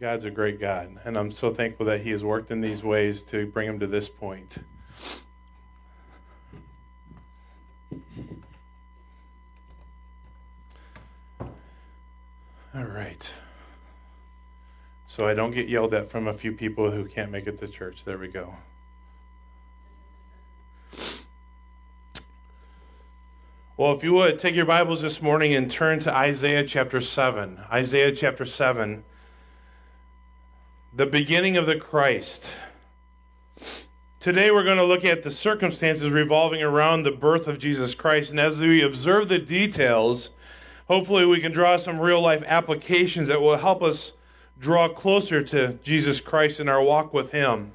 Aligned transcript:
God's 0.00 0.24
a 0.24 0.30
great 0.30 0.58
God, 0.58 0.98
and 1.04 1.14
I'm 1.18 1.30
so 1.30 1.50
thankful 1.50 1.84
that 1.84 2.00
He 2.00 2.10
has 2.12 2.24
worked 2.24 2.50
in 2.50 2.62
these 2.62 2.82
ways 2.82 3.22
to 3.24 3.44
bring 3.44 3.68
him 3.68 3.78
to 3.80 3.86
this 3.86 4.08
point. 4.08 4.56
All 12.74 12.84
right. 12.84 13.34
So 15.06 15.26
I 15.26 15.34
don't 15.34 15.50
get 15.50 15.68
yelled 15.68 15.92
at 15.92 16.10
from 16.10 16.26
a 16.26 16.32
few 16.32 16.52
people 16.52 16.90
who 16.90 17.04
can't 17.04 17.30
make 17.30 17.46
it 17.46 17.58
to 17.58 17.68
church. 17.68 18.04
There 18.06 18.16
we 18.16 18.28
go. 18.28 18.54
Well, 23.76 23.92
if 23.92 24.02
you 24.02 24.14
would, 24.14 24.38
take 24.38 24.54
your 24.54 24.64
Bibles 24.64 25.02
this 25.02 25.20
morning 25.20 25.54
and 25.54 25.70
turn 25.70 26.00
to 26.00 26.14
Isaiah 26.14 26.64
chapter 26.64 27.02
7. 27.02 27.60
Isaiah 27.70 28.12
chapter 28.12 28.46
7 28.46 29.04
the 30.92 31.06
beginning 31.06 31.56
of 31.56 31.66
the 31.66 31.76
Christ. 31.76 32.50
Today 34.18 34.50
we're 34.50 34.64
going 34.64 34.76
to 34.76 34.84
look 34.84 35.04
at 35.04 35.22
the 35.22 35.30
circumstances 35.30 36.10
revolving 36.10 36.62
around 36.62 37.04
the 37.04 37.12
birth 37.12 37.46
of 37.46 37.60
Jesus 37.60 37.94
Christ. 37.94 38.32
And 38.32 38.40
as 38.40 38.58
we 38.58 38.82
observe 38.82 39.28
the 39.28 39.38
details, 39.38 40.30
hopefully 40.88 41.24
we 41.24 41.40
can 41.40 41.52
draw 41.52 41.76
some 41.76 42.00
real 42.00 42.20
life 42.20 42.42
applications 42.44 43.28
that 43.28 43.40
will 43.40 43.58
help 43.58 43.84
us 43.84 44.14
draw 44.58 44.88
closer 44.88 45.44
to 45.44 45.78
Jesus 45.84 46.20
Christ 46.20 46.58
in 46.58 46.68
our 46.68 46.82
walk 46.82 47.14
with 47.14 47.30
Him. 47.30 47.70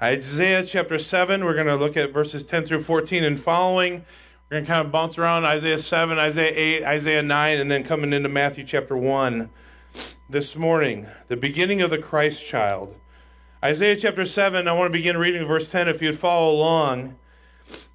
Isaiah 0.00 0.64
chapter 0.64 0.98
7, 0.98 1.46
we're 1.46 1.54
going 1.54 1.66
to 1.66 1.76
look 1.76 1.96
at 1.96 2.12
verses 2.12 2.44
10 2.44 2.66
through 2.66 2.82
14 2.82 3.24
and 3.24 3.40
following. 3.40 4.04
We're 4.50 4.56
going 4.56 4.64
to 4.64 4.70
kind 4.70 4.86
of 4.86 4.92
bounce 4.92 5.16
around 5.16 5.46
Isaiah 5.46 5.78
7, 5.78 6.18
Isaiah 6.18 6.52
8, 6.54 6.84
Isaiah 6.84 7.22
9, 7.22 7.58
and 7.58 7.70
then 7.70 7.84
coming 7.84 8.12
into 8.12 8.28
Matthew 8.28 8.64
chapter 8.64 8.98
1 8.98 9.48
this 10.28 10.56
morning, 10.56 11.06
the 11.28 11.36
beginning 11.36 11.80
of 11.80 11.90
the 11.90 11.98
Christ 11.98 12.44
child. 12.44 12.94
Isaiah 13.64 13.96
chapter 13.96 14.26
7, 14.26 14.68
I 14.68 14.72
want 14.72 14.92
to 14.92 14.98
begin 14.98 15.16
reading 15.16 15.46
verse 15.46 15.70
10 15.70 15.88
if 15.88 16.02
you'd 16.02 16.18
follow 16.18 16.52
along. 16.52 17.16
It 17.68 17.86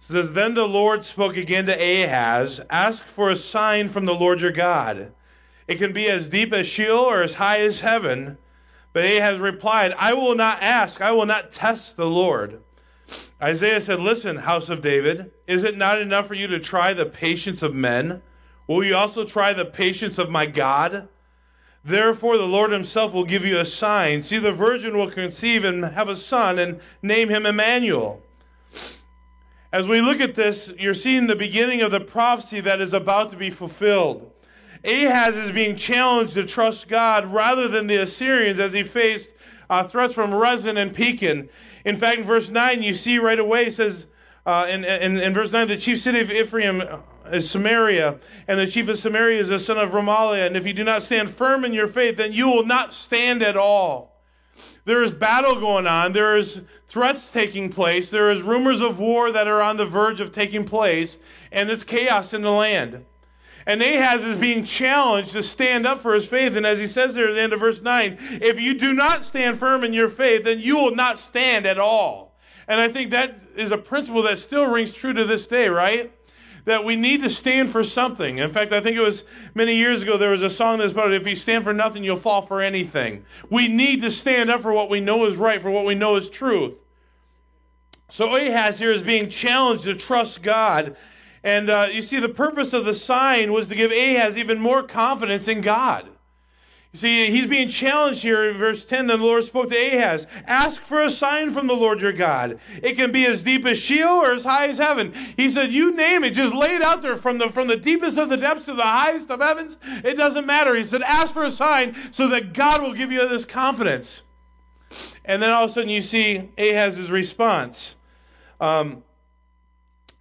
says, 0.00 0.32
Then 0.32 0.54
the 0.54 0.66
Lord 0.66 1.04
spoke 1.04 1.36
again 1.36 1.66
to 1.66 1.72
Ahaz, 1.72 2.60
Ask 2.68 3.04
for 3.04 3.30
a 3.30 3.36
sign 3.36 3.88
from 3.88 4.04
the 4.04 4.14
Lord 4.14 4.40
your 4.40 4.50
God. 4.50 5.12
It 5.68 5.76
can 5.76 5.92
be 5.92 6.08
as 6.08 6.28
deep 6.28 6.52
as 6.52 6.66
Sheol 6.66 6.98
or 6.98 7.22
as 7.22 7.34
high 7.34 7.60
as 7.60 7.80
heaven. 7.80 8.38
But 8.92 9.04
Ahaz 9.04 9.38
replied, 9.38 9.94
I 9.98 10.14
will 10.14 10.34
not 10.34 10.62
ask, 10.62 11.00
I 11.00 11.12
will 11.12 11.26
not 11.26 11.52
test 11.52 11.96
the 11.96 12.10
Lord. 12.10 12.62
Isaiah 13.40 13.80
said, 13.80 14.00
Listen, 14.00 14.38
house 14.38 14.68
of 14.68 14.82
David, 14.82 15.30
is 15.46 15.64
it 15.64 15.76
not 15.76 16.00
enough 16.00 16.26
for 16.26 16.34
you 16.34 16.46
to 16.48 16.58
try 16.58 16.92
the 16.92 17.06
patience 17.06 17.62
of 17.62 17.74
men? 17.74 18.22
Will 18.66 18.84
you 18.84 18.96
also 18.96 19.24
try 19.24 19.52
the 19.52 19.64
patience 19.64 20.18
of 20.18 20.30
my 20.30 20.46
God? 20.46 21.08
Therefore, 21.84 22.38
the 22.38 22.46
Lord 22.46 22.70
himself 22.70 23.12
will 23.12 23.24
give 23.24 23.44
you 23.44 23.58
a 23.58 23.64
sign. 23.64 24.22
See, 24.22 24.38
the 24.38 24.52
virgin 24.52 24.96
will 24.96 25.10
conceive 25.10 25.64
and 25.64 25.84
have 25.84 26.08
a 26.08 26.16
son 26.16 26.58
and 26.58 26.80
name 27.02 27.28
him 27.28 27.44
Emmanuel. 27.44 28.22
As 29.72 29.88
we 29.88 30.00
look 30.00 30.20
at 30.20 30.34
this, 30.34 30.72
you're 30.78 30.94
seeing 30.94 31.26
the 31.26 31.34
beginning 31.34 31.80
of 31.80 31.90
the 31.90 32.00
prophecy 32.00 32.60
that 32.60 32.80
is 32.80 32.92
about 32.92 33.30
to 33.30 33.36
be 33.36 33.50
fulfilled. 33.50 34.30
Ahaz 34.84 35.36
is 35.36 35.50
being 35.50 35.76
challenged 35.76 36.34
to 36.34 36.44
trust 36.44 36.88
God 36.88 37.32
rather 37.32 37.68
than 37.68 37.86
the 37.86 37.96
Assyrians 37.96 38.58
as 38.58 38.72
he 38.72 38.82
faced 38.82 39.30
uh, 39.70 39.84
threats 39.84 40.12
from 40.12 40.34
Rezin 40.34 40.76
and 40.76 40.94
Pekah. 40.94 41.46
In 41.84 41.96
fact, 41.96 42.18
in 42.18 42.24
verse 42.24 42.50
9, 42.50 42.82
you 42.82 42.94
see 42.94 43.18
right 43.18 43.38
away, 43.38 43.66
it 43.66 43.74
says, 43.74 44.06
uh, 44.44 44.66
in, 44.68 44.84
in, 44.84 45.18
in 45.18 45.32
verse 45.32 45.52
9, 45.52 45.68
the 45.68 45.76
chief 45.76 46.00
city 46.00 46.20
of 46.20 46.30
Ephraim 46.30 46.82
is 47.32 47.50
Samaria, 47.50 48.18
and 48.46 48.58
the 48.58 48.66
chief 48.66 48.88
of 48.88 48.98
Samaria 48.98 49.40
is 49.40 49.48
the 49.48 49.58
son 49.58 49.78
of 49.78 49.90
Remaliah. 49.90 50.46
And 50.46 50.56
if 50.56 50.66
you 50.66 50.72
do 50.72 50.84
not 50.84 51.02
stand 51.02 51.30
firm 51.30 51.64
in 51.64 51.72
your 51.72 51.88
faith, 51.88 52.16
then 52.16 52.32
you 52.32 52.48
will 52.48 52.66
not 52.66 52.92
stand 52.92 53.42
at 53.42 53.56
all. 53.56 54.12
There 54.84 55.02
is 55.02 55.12
battle 55.12 55.58
going 55.58 55.86
on. 55.86 56.12
There 56.12 56.36
is 56.36 56.62
threats 56.88 57.30
taking 57.30 57.70
place. 57.70 58.10
There 58.10 58.30
is 58.30 58.42
rumors 58.42 58.80
of 58.80 58.98
war 58.98 59.32
that 59.32 59.48
are 59.48 59.62
on 59.62 59.76
the 59.76 59.86
verge 59.86 60.20
of 60.20 60.32
taking 60.32 60.64
place, 60.64 61.18
and 61.50 61.70
it's 61.70 61.84
chaos 61.84 62.34
in 62.34 62.42
the 62.42 62.50
land. 62.50 63.04
And 63.64 63.80
Ahaz 63.80 64.24
is 64.24 64.36
being 64.36 64.64
challenged 64.64 65.30
to 65.30 65.42
stand 65.42 65.86
up 65.86 66.00
for 66.00 66.14
his 66.14 66.26
faith. 66.26 66.56
And 66.56 66.66
as 66.66 66.80
he 66.80 66.86
says 66.86 67.14
there 67.14 67.28
at 67.28 67.34
the 67.34 67.40
end 67.40 67.52
of 67.52 67.60
verse 67.60 67.80
9, 67.80 68.18
if 68.42 68.60
you 68.60 68.74
do 68.74 68.92
not 68.92 69.24
stand 69.24 69.58
firm 69.58 69.84
in 69.84 69.92
your 69.92 70.08
faith, 70.08 70.44
then 70.44 70.58
you 70.58 70.76
will 70.76 70.94
not 70.94 71.18
stand 71.18 71.64
at 71.64 71.78
all. 71.78 72.36
And 72.66 72.80
I 72.80 72.88
think 72.88 73.10
that 73.10 73.40
is 73.56 73.70
a 73.70 73.78
principle 73.78 74.22
that 74.22 74.38
still 74.38 74.66
rings 74.66 74.92
true 74.92 75.12
to 75.12 75.24
this 75.24 75.46
day, 75.46 75.68
right? 75.68 76.12
That 76.64 76.84
we 76.84 76.96
need 76.96 77.22
to 77.22 77.30
stand 77.30 77.70
for 77.70 77.82
something. 77.82 78.38
In 78.38 78.50
fact, 78.50 78.72
I 78.72 78.80
think 78.80 78.96
it 78.96 79.00
was 79.00 79.24
many 79.54 79.74
years 79.74 80.02
ago 80.02 80.16
there 80.16 80.30
was 80.30 80.42
a 80.42 80.50
song 80.50 80.78
that's 80.78 80.92
about 80.92 81.12
if 81.12 81.26
you 81.26 81.34
stand 81.34 81.64
for 81.64 81.72
nothing, 81.72 82.04
you'll 82.04 82.16
fall 82.16 82.46
for 82.46 82.60
anything. 82.60 83.24
We 83.50 83.68
need 83.68 84.02
to 84.02 84.10
stand 84.10 84.50
up 84.50 84.62
for 84.62 84.72
what 84.72 84.88
we 84.88 85.00
know 85.00 85.24
is 85.26 85.36
right, 85.36 85.60
for 85.60 85.70
what 85.70 85.84
we 85.84 85.94
know 85.94 86.16
is 86.16 86.28
truth. 86.28 86.74
So 88.08 88.36
Ahaz 88.36 88.78
here 88.78 88.92
is 88.92 89.02
being 89.02 89.28
challenged 89.28 89.84
to 89.84 89.94
trust 89.94 90.42
God. 90.42 90.96
And 91.42 91.70
uh, 91.70 91.88
you 91.90 92.02
see, 92.02 92.20
the 92.20 92.28
purpose 92.28 92.72
of 92.72 92.84
the 92.84 92.94
sign 92.94 93.52
was 93.52 93.66
to 93.68 93.74
give 93.74 93.90
Ahaz 93.90 94.38
even 94.38 94.60
more 94.60 94.82
confidence 94.82 95.48
in 95.48 95.62
God. 95.62 96.08
You 96.92 96.98
see, 96.98 97.30
he's 97.30 97.46
being 97.46 97.70
challenged 97.70 98.20
here 98.20 98.44
in 98.44 98.58
verse 98.58 98.84
10. 98.84 99.06
Then 99.06 99.18
the 99.18 99.24
Lord 99.24 99.44
spoke 99.44 99.70
to 99.70 99.76
Ahaz 99.76 100.26
Ask 100.46 100.82
for 100.82 101.00
a 101.00 101.10
sign 101.10 101.50
from 101.50 101.66
the 101.66 101.74
Lord 101.74 102.02
your 102.02 102.12
God. 102.12 102.60
It 102.82 102.96
can 102.96 103.10
be 103.10 103.24
as 103.24 103.42
deep 103.42 103.64
as 103.64 103.78
Sheol 103.78 104.20
or 104.20 104.32
as 104.32 104.44
high 104.44 104.68
as 104.68 104.76
heaven. 104.76 105.14
He 105.34 105.48
said, 105.48 105.72
You 105.72 105.94
name 105.94 106.22
it. 106.22 106.30
Just 106.30 106.54
lay 106.54 106.76
it 106.76 106.84
out 106.84 107.00
there 107.00 107.16
from 107.16 107.38
the, 107.38 107.48
from 107.48 107.68
the 107.68 107.78
deepest 107.78 108.18
of 108.18 108.28
the 108.28 108.36
depths 108.36 108.66
to 108.66 108.74
the 108.74 108.82
highest 108.82 109.30
of 109.30 109.40
heavens. 109.40 109.78
It 110.04 110.14
doesn't 110.14 110.46
matter. 110.46 110.74
He 110.74 110.84
said, 110.84 111.00
Ask 111.02 111.32
for 111.32 111.44
a 111.44 111.50
sign 111.50 111.96
so 112.12 112.28
that 112.28 112.52
God 112.52 112.82
will 112.82 112.92
give 112.92 113.10
you 113.10 113.26
this 113.26 113.46
confidence. 113.46 114.24
And 115.24 115.40
then 115.40 115.48
all 115.48 115.64
of 115.64 115.70
a 115.70 115.72
sudden 115.72 115.88
you 115.88 116.02
see 116.02 116.50
Ahaz's 116.58 117.10
response. 117.10 117.96
Um, 118.60 119.02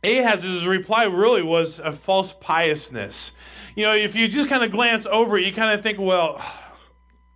Ahaz's 0.06 0.66
reply 0.66 1.04
really 1.04 1.44
was 1.44 1.80
a 1.80 1.92
false 1.92 2.32
piousness. 2.32 3.36
You 3.76 3.84
know, 3.84 3.94
if 3.94 4.16
you 4.16 4.30
just 4.30 4.48
kind 4.48 4.64
of 4.64 4.72
glance 4.72 5.06
over 5.06 5.38
it, 5.38 5.46
you 5.46 5.54
kind 5.54 5.72
of 5.72 5.82
think, 5.82 6.00
well, 6.00 6.42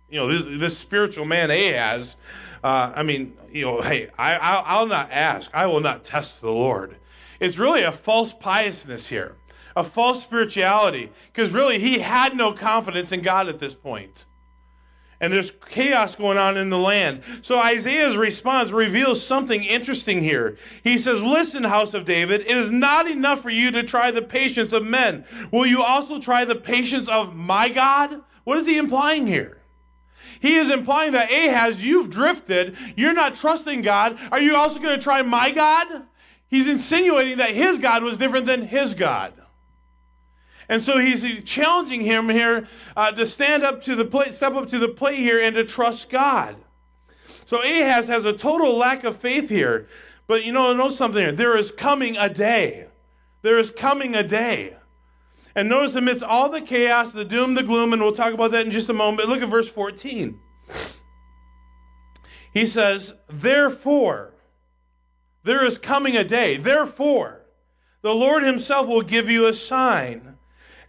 you 0.08 0.18
know, 0.18 0.28
this, 0.28 0.60
this 0.60 0.78
spiritual 0.78 1.24
man 1.24 1.50
Ahaz, 1.50 2.16
uh, 2.62 2.92
I 2.94 3.02
mean, 3.02 3.36
you 3.50 3.64
know, 3.64 3.80
hey, 3.80 4.10
I, 4.18 4.36
I'll, 4.36 4.62
I'll 4.66 4.86
not 4.86 5.10
ask. 5.10 5.50
I 5.54 5.66
will 5.66 5.80
not 5.80 6.04
test 6.04 6.40
the 6.40 6.50
Lord. 6.50 6.96
It's 7.40 7.58
really 7.58 7.82
a 7.82 7.92
false 7.92 8.32
piousness 8.32 9.08
here, 9.08 9.36
a 9.74 9.84
false 9.84 10.22
spirituality, 10.22 11.10
because 11.32 11.52
really 11.52 11.78
he 11.78 11.98
had 11.98 12.36
no 12.36 12.52
confidence 12.52 13.12
in 13.12 13.22
God 13.22 13.48
at 13.48 13.58
this 13.58 13.74
point. 13.74 14.24
And 15.18 15.32
there's 15.32 15.50
chaos 15.70 16.14
going 16.14 16.36
on 16.36 16.58
in 16.58 16.68
the 16.68 16.78
land. 16.78 17.22
So 17.40 17.58
Isaiah's 17.58 18.18
response 18.18 18.70
reveals 18.70 19.24
something 19.24 19.64
interesting 19.64 20.22
here. 20.22 20.58
He 20.84 20.98
says, 20.98 21.22
Listen, 21.22 21.64
house 21.64 21.94
of 21.94 22.04
David, 22.04 22.42
it 22.42 22.56
is 22.56 22.70
not 22.70 23.10
enough 23.10 23.40
for 23.40 23.48
you 23.48 23.70
to 23.70 23.82
try 23.82 24.10
the 24.10 24.20
patience 24.20 24.74
of 24.74 24.84
men. 24.84 25.24
Will 25.50 25.66
you 25.66 25.82
also 25.82 26.20
try 26.20 26.44
the 26.44 26.54
patience 26.54 27.08
of 27.08 27.34
my 27.34 27.70
God? 27.70 28.20
What 28.44 28.58
is 28.58 28.66
he 28.66 28.76
implying 28.76 29.26
here? 29.26 29.62
He 30.40 30.56
is 30.56 30.70
implying 30.70 31.12
that 31.12 31.30
Ahaz, 31.30 31.82
you've 31.82 32.10
drifted. 32.10 32.76
You're 32.96 33.12
not 33.12 33.34
trusting 33.34 33.82
God. 33.82 34.18
Are 34.30 34.40
you 34.40 34.56
also 34.56 34.78
going 34.78 34.96
to 34.96 35.02
try 35.02 35.22
my 35.22 35.50
God? 35.50 36.04
He's 36.48 36.68
insinuating 36.68 37.38
that 37.38 37.54
his 37.54 37.78
God 37.78 38.02
was 38.02 38.18
different 38.18 38.46
than 38.46 38.62
his 38.62 38.94
God. 38.94 39.32
And 40.68 40.82
so 40.82 40.98
he's 40.98 41.24
challenging 41.44 42.00
him 42.00 42.28
here 42.28 42.66
uh, 42.96 43.12
to 43.12 43.26
stand 43.26 43.62
up 43.62 43.82
to 43.84 43.94
the 43.94 44.04
plate, 44.04 44.34
step 44.34 44.54
up 44.54 44.68
to 44.70 44.78
the 44.78 44.88
plate 44.88 45.18
here, 45.18 45.40
and 45.40 45.54
to 45.54 45.64
trust 45.64 46.10
God. 46.10 46.56
So 47.44 47.62
Ahaz 47.62 48.08
has 48.08 48.24
a 48.24 48.32
total 48.32 48.76
lack 48.76 49.04
of 49.04 49.16
faith 49.16 49.48
here. 49.48 49.88
But 50.26 50.44
you 50.44 50.52
know, 50.52 50.72
know 50.72 50.88
something 50.88 51.22
here. 51.22 51.32
There 51.32 51.56
is 51.56 51.70
coming 51.70 52.16
a 52.16 52.28
day. 52.28 52.86
There 53.42 53.58
is 53.58 53.70
coming 53.70 54.16
a 54.16 54.24
day. 54.24 54.76
And 55.56 55.70
notice 55.70 55.94
amidst 55.94 56.22
all 56.22 56.50
the 56.50 56.60
chaos, 56.60 57.12
the 57.12 57.24
doom, 57.24 57.54
the 57.54 57.62
gloom, 57.62 57.94
and 57.94 58.02
we'll 58.02 58.12
talk 58.12 58.34
about 58.34 58.50
that 58.50 58.66
in 58.66 58.70
just 58.70 58.90
a 58.90 58.92
moment. 58.92 59.16
But 59.16 59.28
look 59.28 59.42
at 59.42 59.48
verse 59.48 59.70
14. 59.70 60.38
He 62.52 62.66
says, 62.66 63.14
Therefore, 63.26 64.34
there 65.44 65.64
is 65.64 65.78
coming 65.78 66.14
a 66.14 66.24
day. 66.24 66.58
Therefore, 66.58 67.40
the 68.02 68.14
Lord 68.14 68.42
Himself 68.42 68.86
will 68.86 69.00
give 69.00 69.30
you 69.30 69.46
a 69.46 69.54
sign. 69.54 70.36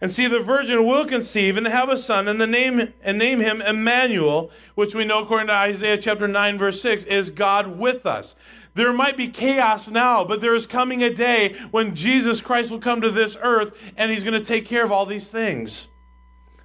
And 0.02 0.12
see, 0.12 0.26
the 0.26 0.38
virgin 0.38 0.84
will 0.84 1.06
conceive 1.06 1.56
and 1.56 1.66
have 1.66 1.88
a 1.88 1.96
son, 1.96 2.28
and 2.28 2.38
the 2.38 2.46
name 2.46 2.92
and 3.02 3.18
name 3.18 3.40
him 3.40 3.60
Emmanuel, 3.62 4.50
which 4.74 4.94
we 4.94 5.04
know 5.04 5.22
according 5.22 5.48
to 5.48 5.54
Isaiah 5.54 5.98
chapter 5.98 6.28
9, 6.28 6.58
verse 6.58 6.80
6, 6.82 7.04
is 7.04 7.30
God 7.30 7.78
with 7.78 8.06
us. 8.06 8.36
There 8.78 8.92
might 8.92 9.16
be 9.16 9.26
chaos 9.26 9.88
now, 9.88 10.22
but 10.22 10.40
there 10.40 10.54
is 10.54 10.64
coming 10.64 11.02
a 11.02 11.12
day 11.12 11.56
when 11.72 11.96
Jesus 11.96 12.40
Christ 12.40 12.70
will 12.70 12.78
come 12.78 13.00
to 13.00 13.10
this 13.10 13.36
earth 13.42 13.76
and 13.96 14.08
he's 14.08 14.22
going 14.22 14.40
to 14.40 14.44
take 14.44 14.66
care 14.66 14.84
of 14.84 14.92
all 14.92 15.04
these 15.04 15.28
things. 15.28 15.88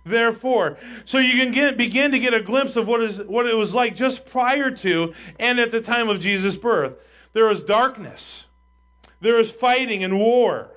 Therefore, 0.06 0.78
so 1.06 1.18
you 1.18 1.44
can 1.44 1.52
get, 1.52 1.76
begin 1.76 2.12
to 2.12 2.20
get 2.20 2.36
a 2.36 2.40
glimpse 2.40 2.76
of 2.76 2.88
what, 2.88 3.02
is, 3.02 3.18
what 3.24 3.48
it 3.48 3.56
was 3.56 3.74
like 3.74 3.96
just 3.96 4.28
prior 4.28 4.70
to 4.70 5.16
and 5.40 5.60
at 5.60 5.72
the 5.72 5.82
time 5.82 6.08
of 6.08 6.20
Jesus' 6.20 6.56
birth. 6.56 6.94
There 7.34 7.46
was 7.46 7.64
darkness, 7.64 8.46
there 9.20 9.40
is 9.40 9.50
fighting 9.50 10.04
and 10.04 10.20
war, 10.20 10.70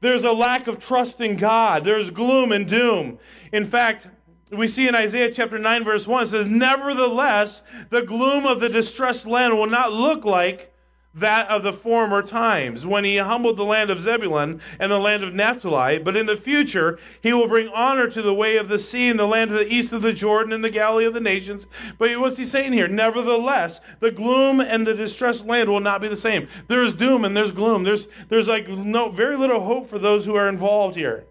there's 0.00 0.24
a 0.24 0.32
lack 0.32 0.66
of 0.66 0.80
trust 0.80 1.20
in 1.20 1.36
God, 1.36 1.84
there's 1.84 2.10
gloom 2.10 2.50
and 2.50 2.66
doom. 2.66 3.20
In 3.52 3.64
fact, 3.64 4.08
we 4.50 4.66
see 4.66 4.88
in 4.88 4.96
Isaiah 4.96 5.30
chapter 5.30 5.56
9, 5.56 5.84
verse 5.84 6.08
1, 6.08 6.24
it 6.24 6.26
says, 6.26 6.46
Nevertheless, 6.48 7.62
the 7.90 8.02
gloom 8.02 8.44
of 8.44 8.58
the 8.58 8.68
distressed 8.68 9.24
land 9.24 9.56
will 9.56 9.68
not 9.68 9.92
look 9.92 10.24
like 10.24 10.69
that 11.12 11.48
of 11.48 11.64
the 11.64 11.72
former 11.72 12.22
times, 12.22 12.86
when 12.86 13.02
he 13.02 13.16
humbled 13.16 13.56
the 13.56 13.64
land 13.64 13.90
of 13.90 14.00
Zebulun 14.00 14.60
and 14.78 14.92
the 14.92 14.98
land 14.98 15.24
of 15.24 15.34
Naphtali. 15.34 15.98
But 15.98 16.16
in 16.16 16.26
the 16.26 16.36
future, 16.36 17.00
he 17.20 17.32
will 17.32 17.48
bring 17.48 17.68
honor 17.68 18.08
to 18.08 18.22
the 18.22 18.34
way 18.34 18.56
of 18.56 18.68
the 18.68 18.78
sea 18.78 19.08
and 19.08 19.18
the 19.18 19.26
land 19.26 19.50
of 19.50 19.56
the 19.56 19.72
east 19.72 19.92
of 19.92 20.02
the 20.02 20.12
Jordan 20.12 20.52
and 20.52 20.62
the 20.62 20.70
Galilee 20.70 21.06
of 21.06 21.14
the 21.14 21.20
nations. 21.20 21.66
But 21.98 22.16
what's 22.20 22.38
he 22.38 22.44
saying 22.44 22.74
here? 22.74 22.86
Nevertheless, 22.86 23.80
the 23.98 24.12
gloom 24.12 24.60
and 24.60 24.86
the 24.86 24.94
distressed 24.94 25.44
land 25.44 25.68
will 25.68 25.80
not 25.80 26.00
be 26.00 26.06
the 26.06 26.16
same. 26.16 26.46
There's 26.68 26.94
doom 26.94 27.24
and 27.24 27.36
there's 27.36 27.50
gloom. 27.50 27.82
There's, 27.82 28.06
there's 28.28 28.46
like 28.46 28.68
no, 28.68 29.08
very 29.08 29.36
little 29.36 29.60
hope 29.60 29.90
for 29.90 29.98
those 29.98 30.26
who 30.26 30.36
are 30.36 30.48
involved 30.48 30.94
here. 30.94 31.24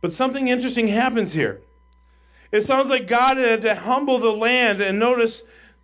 But 0.00 0.12
something 0.12 0.48
interesting 0.48 0.88
happens 0.88 1.32
here. 1.32 1.62
It 2.50 2.62
sounds 2.62 2.90
like 2.90 3.06
God 3.06 3.38
had 3.38 3.62
to 3.62 3.74
humble 3.76 4.18
the 4.18 4.32
land, 4.32 4.82
and 4.82 4.98
notice 4.98 5.42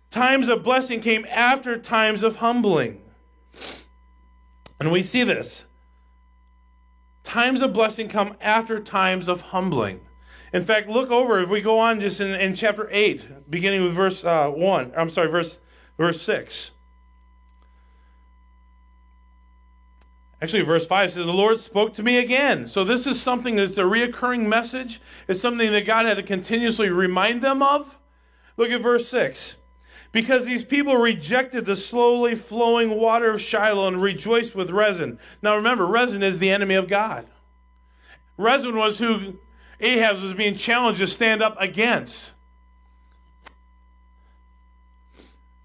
times 0.09 0.47
of 0.47 0.63
blessing 0.63 1.01
came 1.01 1.25
after 1.29 1.77
times 1.77 2.23
of 2.23 2.37
humbling. 2.37 3.01
And 4.79 4.91
we 4.91 5.03
see 5.03 5.23
this. 5.23 5.67
Times 7.23 7.61
of 7.61 7.73
blessing 7.73 8.09
come 8.09 8.35
after 8.41 8.79
times 8.79 9.27
of 9.27 9.41
humbling. 9.41 10.01
In 10.51 10.63
fact, 10.63 10.89
look 10.89 11.11
over 11.11 11.39
if 11.39 11.49
we 11.49 11.61
go 11.61 11.77
on 11.77 11.99
just 11.99 12.19
in, 12.19 12.29
in 12.29 12.55
chapter 12.55 12.87
8, 12.91 13.51
beginning 13.51 13.83
with 13.83 13.93
verse 13.93 14.23
uh, 14.23 14.49
1. 14.49 14.93
I'm 14.97 15.09
sorry, 15.09 15.29
verse, 15.29 15.61
verse 15.97 16.21
6. 16.23 16.71
Actually, 20.41 20.63
verse 20.63 20.87
5 20.87 21.13
says, 21.13 21.25
The 21.25 21.31
Lord 21.33 21.59
spoke 21.59 21.93
to 21.95 22.03
me 22.03 22.17
again. 22.17 22.67
So, 22.67 22.83
this 22.83 23.05
is 23.05 23.21
something 23.21 23.57
that's 23.57 23.77
a 23.77 23.81
reoccurring 23.81 24.47
message. 24.47 25.01
It's 25.27 25.41
something 25.41 25.71
that 25.71 25.85
God 25.85 26.05
had 26.05 26.15
to 26.15 26.23
continuously 26.23 26.89
remind 26.89 27.41
them 27.41 27.61
of. 27.61 27.97
Look 28.55 28.71
at 28.71 28.81
verse 28.81 29.07
6. 29.09 29.57
Because 30.11 30.45
these 30.45 30.63
people 30.63 30.97
rejected 30.97 31.65
the 31.65 31.75
slowly 31.75 32.33
flowing 32.35 32.91
water 32.91 33.31
of 33.31 33.41
Shiloh 33.41 33.87
and 33.87 34.01
rejoiced 34.01 34.55
with 34.55 34.71
Rezin. 34.71 35.19
Now, 35.41 35.55
remember, 35.55 35.85
Rezin 35.85 36.23
is 36.23 36.39
the 36.39 36.49
enemy 36.49 36.73
of 36.75 36.87
God. 36.87 37.27
Rezin 38.37 38.75
was 38.75 38.97
who 38.97 39.39
Ahaz 39.79 40.21
was 40.21 40.33
being 40.33 40.55
challenged 40.55 40.99
to 40.99 41.07
stand 41.07 41.43
up 41.43 41.55
against. 41.59 42.31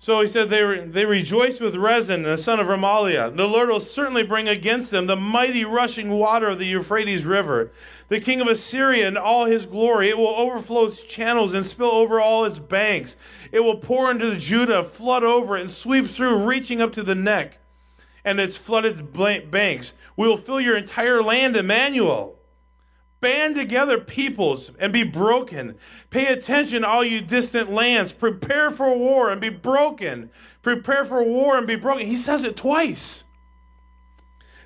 So 0.04 0.20
he 0.20 0.28
said, 0.28 0.50
they, 0.50 0.62
re- 0.62 0.80
they 0.80 1.06
rejoiced 1.06 1.62
with 1.62 1.76
Rezin, 1.76 2.24
the 2.24 2.36
son 2.36 2.60
of 2.60 2.66
Remaliah. 2.66 3.34
The 3.34 3.48
Lord 3.48 3.70
will 3.70 3.80
certainly 3.80 4.22
bring 4.22 4.46
against 4.46 4.90
them 4.90 5.06
the 5.06 5.16
mighty 5.16 5.64
rushing 5.64 6.10
water 6.10 6.48
of 6.48 6.58
the 6.58 6.66
Euphrates 6.66 7.24
River. 7.24 7.70
The 8.10 8.20
king 8.20 8.42
of 8.42 8.46
Assyria 8.46 9.08
and 9.08 9.16
all 9.16 9.46
his 9.46 9.64
glory. 9.64 10.10
It 10.10 10.18
will 10.18 10.26
overflow 10.26 10.84
its 10.84 11.02
channels 11.02 11.54
and 11.54 11.64
spill 11.64 11.90
over 11.90 12.20
all 12.20 12.44
its 12.44 12.58
banks. 12.58 13.16
It 13.50 13.60
will 13.60 13.78
pour 13.78 14.10
into 14.10 14.28
the 14.28 14.36
Judah, 14.36 14.84
flood 14.84 15.24
over 15.24 15.56
it, 15.56 15.62
and 15.62 15.70
sweep 15.70 16.10
through, 16.10 16.44
reaching 16.44 16.82
up 16.82 16.92
to 16.92 17.02
the 17.02 17.14
neck 17.14 17.56
and 18.26 18.38
its 18.38 18.58
flooded 18.58 19.10
banks. 19.50 19.94
We 20.18 20.28
will 20.28 20.36
fill 20.36 20.60
your 20.60 20.76
entire 20.76 21.22
land, 21.22 21.56
Emmanuel. 21.56 22.36
Band 23.24 23.54
together, 23.54 23.96
peoples, 23.96 24.70
and 24.78 24.92
be 24.92 25.02
broken. 25.02 25.76
Pay 26.10 26.26
attention, 26.26 26.84
all 26.84 27.02
you 27.02 27.22
distant 27.22 27.72
lands. 27.72 28.12
Prepare 28.12 28.70
for 28.70 28.94
war 28.94 29.32
and 29.32 29.40
be 29.40 29.48
broken. 29.48 30.28
Prepare 30.60 31.06
for 31.06 31.22
war 31.22 31.56
and 31.56 31.66
be 31.66 31.74
broken. 31.74 32.06
He 32.06 32.16
says 32.16 32.44
it 32.44 32.54
twice. 32.54 33.24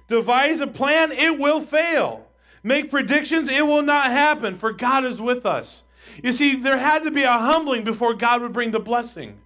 Devise 0.09 0.59
a 0.59 0.67
plan, 0.67 1.13
it 1.13 1.39
will 1.39 1.61
fail. 1.61 2.27
Make 2.65 2.91
predictions, 2.91 3.49
it 3.49 3.65
will 3.65 3.83
not 3.83 4.07
happen, 4.07 4.57
for 4.57 4.73
God 4.73 5.05
is 5.05 5.21
with 5.21 5.47
us. 5.47 5.85
You 6.21 6.33
see, 6.33 6.57
there 6.57 6.79
had 6.79 7.05
to 7.05 7.13
be 7.13 7.23
a 7.23 7.39
humbling 7.39 7.85
before 7.85 8.15
God 8.15 8.43
would 8.43 8.53
bring 8.53 8.73
the 8.73 8.81
blessing. 8.81 9.39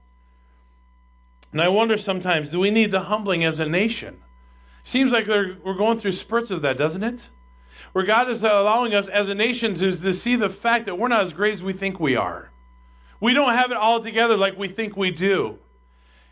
And 1.52 1.60
I 1.60 1.68
wonder 1.68 1.98
sometimes, 1.98 2.48
do 2.48 2.58
we 2.58 2.70
need 2.70 2.90
the 2.90 3.00
humbling 3.00 3.44
as 3.44 3.58
a 3.58 3.66
nation? 3.66 4.22
Seems 4.84 5.12
like 5.12 5.26
we're 5.26 5.74
going 5.76 5.98
through 5.98 6.12
spurts 6.12 6.50
of 6.50 6.62
that, 6.62 6.78
doesn't 6.78 7.02
it? 7.02 7.28
Where 7.92 8.04
God 8.04 8.30
is 8.30 8.42
allowing 8.42 8.94
us 8.94 9.08
as 9.08 9.28
a 9.28 9.34
nation 9.34 9.74
to, 9.74 9.92
to 9.92 10.14
see 10.14 10.36
the 10.36 10.48
fact 10.48 10.86
that 10.86 10.98
we're 10.98 11.08
not 11.08 11.22
as 11.22 11.32
great 11.32 11.54
as 11.54 11.62
we 11.62 11.72
think 11.72 11.98
we 11.98 12.16
are. 12.16 12.50
We 13.20 13.34
don't 13.34 13.54
have 13.54 13.70
it 13.70 13.76
all 13.76 14.02
together 14.02 14.36
like 14.36 14.58
we 14.58 14.68
think 14.68 14.96
we 14.96 15.10
do. 15.10 15.58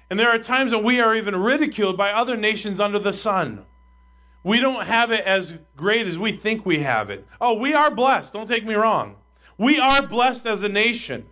And 0.08 0.18
there 0.18 0.30
are 0.30 0.38
times 0.38 0.72
when 0.72 0.82
we 0.82 1.00
are 1.00 1.14
even 1.14 1.36
ridiculed 1.36 1.96
by 1.96 2.12
other 2.12 2.36
nations 2.36 2.80
under 2.80 2.98
the 2.98 3.12
sun. 3.12 3.64
We 4.42 4.58
don't 4.58 4.86
have 4.86 5.12
it 5.12 5.24
as 5.24 5.58
great 5.76 6.06
as 6.06 6.18
we 6.18 6.32
think 6.32 6.64
we 6.64 6.80
have 6.80 7.10
it. 7.10 7.26
Oh, 7.40 7.54
we 7.54 7.74
are 7.74 7.90
blessed, 7.90 8.32
don't 8.32 8.48
take 8.48 8.64
me 8.64 8.74
wrong. 8.74 9.16
We 9.58 9.78
are 9.78 10.02
blessed 10.02 10.46
as 10.46 10.62
a 10.62 10.68
nation, 10.68 11.26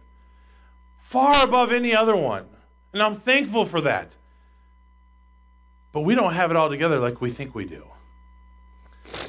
far 1.01 1.45
above 1.45 1.73
any 1.73 1.95
other 1.95 2.15
one. 2.15 2.47
And 2.93 3.03
I'm 3.03 3.17
thankful 3.17 3.65
for 3.65 3.81
that. 3.81 4.17
But 5.93 6.03
we 6.03 6.15
don't 6.15 6.35
have 6.35 6.51
it 6.51 6.57
all 6.57 6.69
together 6.69 6.99
like 6.99 7.21
we 7.21 7.31
think 7.31 7.55
we 7.55 7.65
do. 7.65 7.85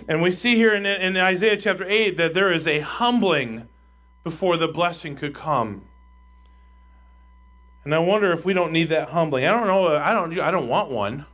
And 0.08 0.22
we 0.22 0.32
see 0.32 0.56
here 0.56 0.74
in, 0.74 0.86
in 0.86 1.18
Isaiah 1.18 1.58
chapter 1.58 1.86
8 1.88 2.18
that 2.18 2.34
there 2.34 2.52
is 2.52 2.68
a 2.68 2.80
humbling 2.80 3.68
before 4.24 4.58
the 4.58 4.68
blessing 4.68 5.16
could 5.16 5.34
come. 5.34 5.84
And 7.84 7.96
I 7.96 8.00
wonder 8.00 8.32
if 8.32 8.46
we 8.46 8.54
don't 8.54 8.72
need 8.72 8.90
that 8.90 9.10
humbling. 9.10 9.46
I 9.46 9.52
don't 9.52 9.68
know. 9.68 9.96
I 9.96 10.14
don't. 10.14 10.40
I 10.40 10.52
don't 10.52 10.68
want 10.68 10.92
one. 10.92 11.26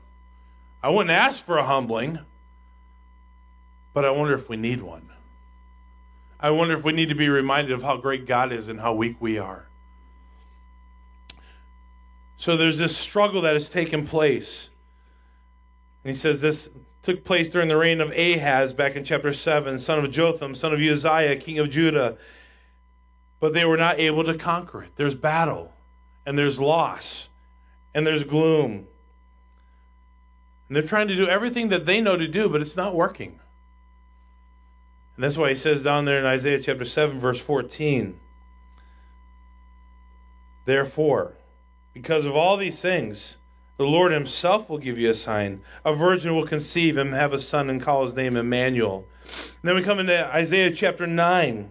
I 0.84 0.90
wouldn't 0.90 1.12
ask 1.12 1.44
for 1.44 1.58
a 1.58 1.66
humbling. 1.66 2.20
But 3.94 4.06
I 4.06 4.12
wonder 4.12 4.34
if 4.34 4.50
we 4.50 4.58
need 4.58 4.82
one. 4.82 5.10
I 6.40 6.52
wonder 6.52 6.78
if 6.78 6.84
we 6.84 6.92
need 6.92 7.10
to 7.10 7.16
be 7.16 7.30
reminded 7.30 7.72
of 7.72 7.82
how 7.82 7.98
great 7.98 8.26
God 8.26 8.52
is 8.52 8.68
and 8.68 8.80
how 8.80 8.94
weak 8.94 9.16
we 9.20 9.38
are. 9.38 9.68
So 12.38 12.58
there's 12.58 12.78
this 12.78 12.96
struggle 12.96 13.42
that 13.42 13.54
has 13.54 13.70
taken 13.70 14.06
place. 14.06 14.70
And 16.04 16.12
he 16.12 16.16
says 16.16 16.42
this 16.42 16.70
took 17.06 17.24
place 17.24 17.50
during 17.50 17.68
the 17.68 17.78
reign 17.78 18.02
of 18.02 18.12
Ahaz 18.12 18.74
back 18.74 18.96
in 18.96 19.06
chapter 19.06 19.32
7, 19.32 19.78
son 19.78 20.00
of 20.00 20.12
Jotham, 20.12 20.56
son 20.56 20.74
of 20.74 20.82
Uzziah, 20.82 21.36
king 21.36 21.60
of 21.60 21.70
Judah. 21.70 22.18
But 23.40 23.54
they 23.54 23.64
were 23.64 23.78
not 23.78 24.00
able 24.00 24.24
to 24.24 24.36
conquer 24.36 24.84
it. 24.84 24.90
There's 24.96 25.14
battle, 25.14 25.72
and 26.26 26.38
there's 26.38 26.60
loss, 26.60 27.28
and 27.94 28.08
there's 28.08 28.24
gloom. 28.24 28.88
And 30.68 30.76
they're 30.76 30.82
trying 30.82 31.08
to 31.08 31.16
do 31.16 31.28
everything 31.28 31.70
that 31.70 31.86
they 31.86 32.02
know 32.02 32.18
to 32.18 32.28
do, 32.28 32.50
but 32.50 32.62
it's 32.62 32.76
not 32.76 32.96
working. 32.96 33.40
And 35.16 35.24
that's 35.24 35.38
why 35.38 35.50
he 35.50 35.56
says 35.56 35.84
down 35.84 36.06
there 36.06 36.20
in 36.20 36.26
Isaiah 36.26 36.60
chapter 36.60 36.86
7, 36.86 37.20
verse 37.20 37.40
14 37.40 38.20
Therefore, 40.66 41.34
because 41.94 42.26
of 42.26 42.36
all 42.36 42.58
these 42.58 42.82
things, 42.82 43.38
the 43.78 43.86
Lord 43.86 44.12
himself 44.12 44.70
will 44.70 44.78
give 44.78 44.98
you 44.98 45.10
a 45.10 45.14
sign. 45.14 45.62
A 45.84 45.94
virgin 45.94 46.36
will 46.36 46.48
conceive 46.48 46.98
and 46.98 47.14
have 47.14 47.34
a 47.34 47.40
son 47.40 47.70
and 47.70 47.82
call 47.82 48.04
his 48.04 48.14
name 48.14 48.36
Emmanuel. 48.36 49.06
And 49.24 49.62
then 49.64 49.76
we 49.76 49.84
come 49.84 50.00
into 50.00 50.26
Isaiah 50.28 50.72
chapter 50.72 51.06
9, 51.06 51.70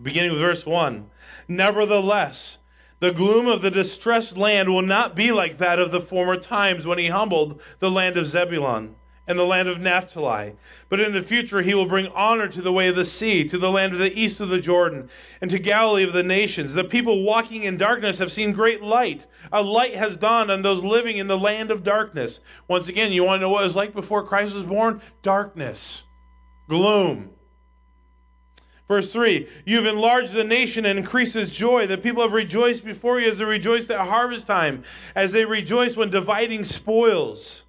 beginning 0.00 0.32
with 0.32 0.40
verse 0.40 0.64
1. 0.64 1.10
Nevertheless, 1.48 2.58
the 3.00 3.12
gloom 3.12 3.46
of 3.46 3.62
the 3.62 3.70
distressed 3.70 4.36
land 4.36 4.68
will 4.68 4.82
not 4.82 5.14
be 5.14 5.32
like 5.32 5.58
that 5.58 5.78
of 5.78 5.90
the 5.90 6.00
former 6.00 6.36
times 6.36 6.86
when 6.86 6.98
he 6.98 7.08
humbled 7.08 7.60
the 7.78 7.90
land 7.90 8.16
of 8.16 8.26
Zebulun 8.26 8.94
and 9.30 9.38
the 9.38 9.46
land 9.46 9.68
of 9.68 9.80
Naphtali. 9.80 10.56
But 10.88 10.98
in 10.98 11.12
the 11.12 11.22
future 11.22 11.62
he 11.62 11.72
will 11.72 11.86
bring 11.86 12.08
honor 12.08 12.48
to 12.48 12.60
the 12.60 12.72
way 12.72 12.88
of 12.88 12.96
the 12.96 13.04
sea, 13.04 13.48
to 13.48 13.56
the 13.56 13.70
land 13.70 13.92
of 13.92 14.00
the 14.00 14.12
east 14.12 14.40
of 14.40 14.48
the 14.48 14.60
Jordan, 14.60 15.08
and 15.40 15.48
to 15.52 15.58
Galilee 15.60 16.02
of 16.02 16.12
the 16.12 16.24
nations. 16.24 16.74
The 16.74 16.82
people 16.82 17.22
walking 17.22 17.62
in 17.62 17.76
darkness 17.76 18.18
have 18.18 18.32
seen 18.32 18.50
great 18.50 18.82
light. 18.82 19.28
A 19.52 19.62
light 19.62 19.94
has 19.94 20.16
dawned 20.16 20.50
on 20.50 20.62
those 20.62 20.82
living 20.82 21.16
in 21.16 21.28
the 21.28 21.38
land 21.38 21.70
of 21.70 21.84
darkness. 21.84 22.40
Once 22.66 22.88
again, 22.88 23.12
you 23.12 23.22
want 23.22 23.38
to 23.38 23.42
know 23.42 23.50
what 23.50 23.62
it 23.62 23.66
was 23.66 23.76
like 23.76 23.94
before 23.94 24.24
Christ 24.24 24.52
was 24.52 24.64
born? 24.64 25.00
Darkness, 25.22 26.02
gloom. 26.68 27.30
Verse 28.88 29.12
3 29.12 29.46
You've 29.64 29.86
enlarged 29.86 30.32
the 30.32 30.42
nation 30.42 30.84
and 30.84 30.98
increased 30.98 31.36
its 31.36 31.54
joy. 31.54 31.86
The 31.86 31.96
people 31.96 32.24
have 32.24 32.32
rejoiced 32.32 32.84
before 32.84 33.20
you 33.20 33.30
as 33.30 33.38
they 33.38 33.44
rejoiced 33.44 33.92
at 33.92 34.08
harvest 34.08 34.48
time, 34.48 34.82
as 35.14 35.30
they 35.30 35.44
rejoice 35.44 35.96
when 35.96 36.10
dividing 36.10 36.64
spoils. 36.64 37.62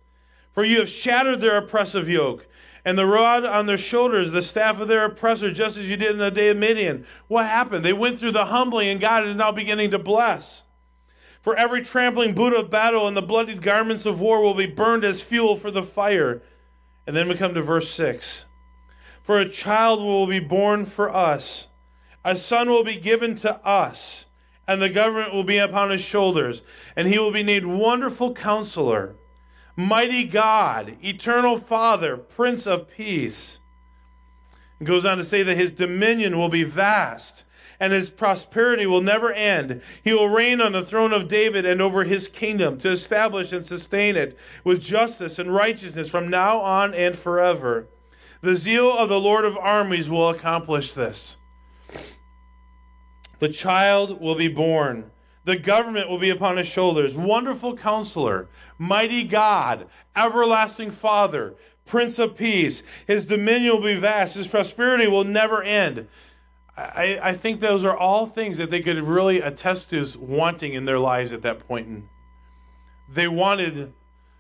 For 0.53 0.63
you 0.63 0.79
have 0.79 0.89
shattered 0.89 1.41
their 1.41 1.58
oppressive 1.58 2.10
yoke, 2.10 2.48
and 2.84 2.98
the 2.98 3.05
rod 3.05 3.46
on 3.46 3.67
their 3.67 3.77
shoulders, 3.77 4.31
the 4.31 4.41
staff 4.41 4.79
of 4.79 4.88
their 4.88 5.05
oppressor, 5.05 5.51
just 5.51 5.77
as 5.77 5.89
you 5.89 5.98
did 5.98 6.12
in 6.12 6.17
the 6.17 6.31
day 6.31 6.50
of 6.50 6.58
Midian. 6.58 7.05
What 7.27 7.46
happened? 7.46 7.86
They 7.86 7.93
went 7.93 8.20
through 8.20 8.31
the 8.31 8.46
humbling, 8.46 8.89
and 8.89 9.00
God 9.00 9.25
is 9.25 9.36
now 9.36 9.51
beginning 9.51 9.91
to 9.91 10.00
bless. 10.00 10.63
For 11.41 11.55
every 11.55 11.84
trampling 11.84 12.34
boot 12.34 12.53
of 12.53 12.70
battle 12.70 13.08
and 13.08 13.15
the 13.15 13.22
bloodied 13.22 13.62
garments 13.62 14.05
of 14.05 14.20
war 14.20 14.41
will 14.41 14.53
be 14.53 14.67
burned 14.67 15.03
as 15.03 15.24
fuel 15.24 15.55
for 15.55 15.72
the 15.72 15.84
fire. 15.84 16.41
And 17.08 17.15
then 17.15 17.27
we 17.27 17.36
come 17.36 17.53
to 17.53 17.62
verse 17.62 17.89
6. 17.91 18.46
For 19.24 19.39
a 19.39 19.50
child 19.50 20.01
will 20.01 20.27
be 20.27 20.39
born 20.39 20.86
for 20.86 21.13
us, 21.13 21.67
a 22.25 22.36
son 22.36 22.70
will 22.70 22.84
be 22.84 22.98
given 22.98 23.36
to 23.38 23.55
us, 23.65 24.25
and 24.67 24.81
the 24.81 24.89
government 24.89 25.34
will 25.34 25.43
be 25.43 25.58
upon 25.58 25.89
his 25.89 26.01
shoulders, 26.01 26.62
and 26.96 27.08
he 27.08 27.17
will 27.17 27.31
be 27.31 27.43
named 27.43 27.65
Wonderful 27.65 28.34
Counselor 28.34 29.15
Mighty 29.88 30.26
God, 30.26 30.98
Eternal 31.04 31.58
Father, 31.58 32.16
Prince 32.16 32.68
of 32.68 32.90
Peace. 32.90 33.60
It 34.80 34.84
goes 34.84 35.06
on 35.06 35.18
to 35.18 35.24
say 35.24 35.44
that 35.44 35.58
his 35.58 35.72
dominion 35.72 36.38
will 36.38 36.50
be 36.50 36.64
vast 36.64 37.44
and 37.80 37.92
his 37.92 38.10
prosperity 38.10 38.86
will 38.86 39.02
never 39.02 39.34
end. 39.34 39.82
He 40.04 40.14
will 40.14 40.30
reign 40.30 40.62
on 40.62 40.72
the 40.72 40.86
throne 40.86 41.12
of 41.12 41.28
David 41.28 41.66
and 41.66 41.82
over 41.82 42.04
his 42.04 42.28
kingdom 42.28 42.78
to 42.80 42.92
establish 42.92 43.52
and 43.52 43.66
sustain 43.66 44.16
it 44.16 44.38
with 44.64 44.82
justice 44.82 45.40
and 45.40 45.52
righteousness 45.54 46.08
from 46.08 46.30
now 46.30 46.60
on 46.60 46.94
and 46.94 47.18
forever. 47.18 47.88
The 48.42 48.56
zeal 48.56 48.96
of 48.96 49.10
the 49.10 49.20
Lord 49.20 49.46
of 49.46 49.58
armies 49.58 50.10
will 50.10 50.30
accomplish 50.30 50.94
this. 50.94 51.38
The 53.40 53.50
child 53.50 54.22
will 54.22 54.36
be 54.36 54.48
born. 54.48 55.10
The 55.43 55.55
government 55.55 56.10
will 56.10 56.19
be 56.19 56.29
upon 56.29 56.57
his 56.57 56.67
shoulders. 56.67 57.15
Wonderful 57.17 57.75
counselor, 57.75 58.48
mighty 58.77 59.24
God, 59.24 59.88
everlasting 60.15 60.91
Father, 60.91 61.55
Prince 61.86 62.19
of 62.19 62.38
Peace. 62.38 62.83
His 63.07 63.25
dominion 63.25 63.74
will 63.74 63.83
be 63.83 63.95
vast. 63.95 64.36
His 64.36 64.48
prosperity 64.48 65.07
will 65.07 65.24
never 65.24 65.63
end. 65.63 66.07
I, 66.77 67.19
I 67.21 67.33
think 67.33 67.60
those 67.60 67.83
are 67.83 67.98
all 67.98 68.27
things 68.27 68.57
that 68.57 68.69
they 68.69 68.81
could 68.81 69.01
really 69.01 69.41
attest 69.41 69.89
to 69.89 70.05
wanting 70.19 70.74
in 70.74 70.86
their 70.86 71.00
lives 71.00 71.31
at 71.31 71.41
that 71.41 71.67
point. 71.67 72.05
They 73.12 73.27
wanted 73.27 73.93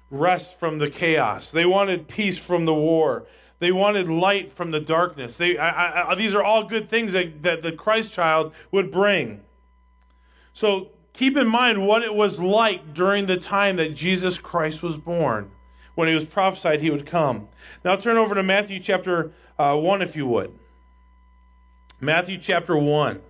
rest 0.09 0.59
from 0.59 0.77
the 0.77 0.89
chaos. 0.89 1.51
They 1.51 1.65
wanted 1.65 2.07
peace 2.07 2.37
from 2.37 2.65
the 2.65 2.73
war. 2.73 3.25
They 3.59 3.71
wanted 3.71 4.07
light 4.07 4.53
from 4.53 4.71
the 4.71 4.79
darkness. 4.79 5.35
They, 5.35 5.57
I, 5.57 6.11
I, 6.11 6.15
these 6.15 6.33
are 6.33 6.43
all 6.43 6.63
good 6.63 6.89
things 6.89 7.13
that, 7.13 7.43
that 7.43 7.61
the 7.61 7.71
Christ 7.71 8.11
child 8.13 8.53
would 8.71 8.91
bring. 8.91 9.41
So 10.53 10.89
keep 11.13 11.37
in 11.37 11.47
mind 11.47 11.87
what 11.87 12.03
it 12.03 12.13
was 12.13 12.39
like 12.39 12.93
during 12.93 13.25
the 13.25 13.37
time 13.37 13.77
that 13.77 13.95
Jesus 13.95 14.37
Christ 14.37 14.83
was 14.83 14.97
born, 14.97 15.51
when 15.95 16.07
he 16.07 16.15
was 16.15 16.25
prophesied 16.25 16.81
he 16.81 16.89
would 16.89 17.05
come. 17.05 17.47
Now 17.83 17.95
turn 17.95 18.17
over 18.17 18.35
to 18.35 18.43
Matthew 18.43 18.79
chapter 18.79 19.31
uh, 19.57 19.75
1, 19.75 20.01
if 20.01 20.15
you 20.15 20.25
would. 20.27 20.57
Matthew 21.99 22.37
chapter 22.37 22.75
1. 22.75 23.21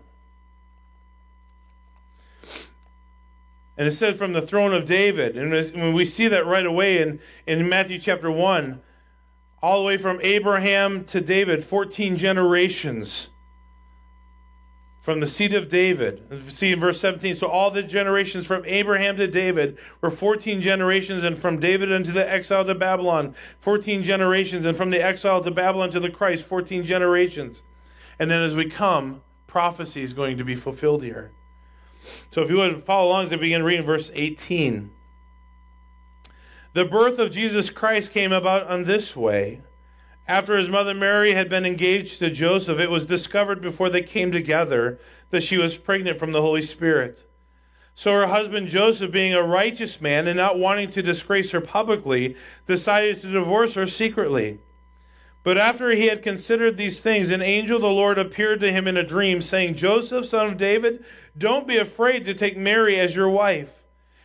And 3.77 3.87
it 3.87 3.91
says 3.91 4.15
from 4.15 4.33
the 4.33 4.41
throne 4.41 4.73
of 4.73 4.85
David. 4.85 5.35
And 5.35 5.51
when 5.51 5.93
we 5.93 6.05
see 6.05 6.27
that 6.27 6.45
right 6.45 6.65
away 6.65 7.01
in, 7.01 7.19
in 7.47 7.67
Matthew 7.67 7.99
chapter 7.99 8.29
1, 8.29 8.79
all 9.61 9.81
the 9.81 9.87
way 9.87 9.97
from 9.97 10.19
Abraham 10.21 11.03
to 11.05 11.19
David, 11.19 11.63
14 11.63 12.15
generations 12.15 13.29
from 15.01 15.19
the 15.19 15.27
seed 15.27 15.53
of 15.53 15.67
David. 15.67 16.21
See 16.47 16.71
in 16.71 16.79
verse 16.79 17.01
17. 17.01 17.35
So 17.35 17.47
all 17.47 17.71
the 17.71 17.81
generations 17.81 18.45
from 18.45 18.63
Abraham 18.65 19.17
to 19.17 19.27
David 19.27 19.77
were 19.99 20.11
14 20.11 20.61
generations, 20.61 21.23
and 21.23 21.37
from 21.37 21.59
David 21.59 21.91
unto 21.91 22.11
the 22.11 22.29
exile 22.29 22.63
to 22.65 22.75
Babylon, 22.75 23.35
14 23.59 24.03
generations, 24.03 24.63
and 24.63 24.77
from 24.77 24.91
the 24.91 25.03
exile 25.03 25.41
to 25.43 25.51
Babylon 25.51 25.89
to 25.91 25.99
the 25.99 26.11
Christ, 26.11 26.47
14 26.47 26.85
generations. 26.85 27.63
And 28.19 28.29
then 28.29 28.43
as 28.43 28.53
we 28.53 28.69
come, 28.69 29.23
prophecy 29.47 30.03
is 30.03 30.13
going 30.13 30.37
to 30.37 30.45
be 30.45 30.55
fulfilled 30.55 31.03
here. 31.03 31.31
So 32.29 32.43
if 32.43 32.49
you 32.49 32.57
would 32.57 32.83
follow 32.83 33.09
along 33.09 33.25
as 33.25 33.33
I 33.33 33.37
begin 33.37 33.63
reading 33.63 33.85
verse 33.85 34.11
18. 34.13 34.91
The 36.73 36.85
birth 36.85 37.19
of 37.19 37.31
Jesus 37.31 37.69
Christ 37.69 38.13
came 38.13 38.31
about 38.31 38.67
on 38.67 38.85
this 38.85 39.15
way. 39.15 39.61
After 40.31 40.55
his 40.55 40.69
mother 40.69 40.93
Mary 40.93 41.33
had 41.33 41.49
been 41.49 41.65
engaged 41.65 42.19
to 42.19 42.29
Joseph, 42.29 42.79
it 42.79 42.89
was 42.89 43.05
discovered 43.05 43.61
before 43.61 43.89
they 43.89 44.01
came 44.01 44.31
together 44.31 44.97
that 45.29 45.43
she 45.43 45.57
was 45.57 45.75
pregnant 45.75 46.19
from 46.19 46.31
the 46.31 46.39
Holy 46.39 46.61
Spirit. 46.61 47.25
So 47.95 48.13
her 48.13 48.27
husband 48.27 48.69
Joseph, 48.69 49.11
being 49.11 49.33
a 49.33 49.43
righteous 49.43 49.99
man 49.99 50.29
and 50.29 50.37
not 50.37 50.57
wanting 50.57 50.89
to 50.91 51.01
disgrace 51.01 51.51
her 51.51 51.59
publicly, 51.59 52.37
decided 52.65 53.21
to 53.21 53.31
divorce 53.33 53.73
her 53.73 53.85
secretly. 53.85 54.59
But 55.43 55.57
after 55.57 55.89
he 55.89 56.05
had 56.05 56.23
considered 56.23 56.77
these 56.77 57.01
things, 57.01 57.29
an 57.29 57.41
angel 57.41 57.75
of 57.75 57.81
the 57.81 57.89
Lord 57.89 58.17
appeared 58.17 58.61
to 58.61 58.71
him 58.71 58.87
in 58.87 58.95
a 58.95 59.03
dream, 59.03 59.41
saying, 59.41 59.75
Joseph, 59.75 60.25
son 60.25 60.47
of 60.47 60.57
David, 60.57 61.03
don't 61.37 61.67
be 61.67 61.75
afraid 61.75 62.23
to 62.23 62.33
take 62.33 62.55
Mary 62.55 62.97
as 62.97 63.17
your 63.17 63.29
wife, 63.29 63.83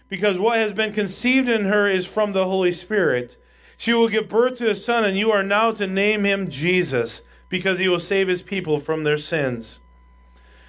because 0.08 0.38
what 0.38 0.56
has 0.56 0.72
been 0.72 0.92
conceived 0.92 1.48
in 1.48 1.64
her 1.64 1.88
is 1.88 2.06
from 2.06 2.30
the 2.30 2.44
Holy 2.44 2.70
Spirit. 2.70 3.36
She 3.76 3.92
will 3.92 4.08
give 4.08 4.28
birth 4.28 4.58
to 4.58 4.70
a 4.70 4.74
son, 4.74 5.04
and 5.04 5.16
you 5.16 5.30
are 5.32 5.42
now 5.42 5.72
to 5.72 5.86
name 5.86 6.24
him 6.24 6.50
Jesus, 6.50 7.22
because 7.48 7.78
he 7.78 7.88
will 7.88 8.00
save 8.00 8.28
his 8.28 8.42
people 8.42 8.80
from 8.80 9.04
their 9.04 9.18
sins. 9.18 9.80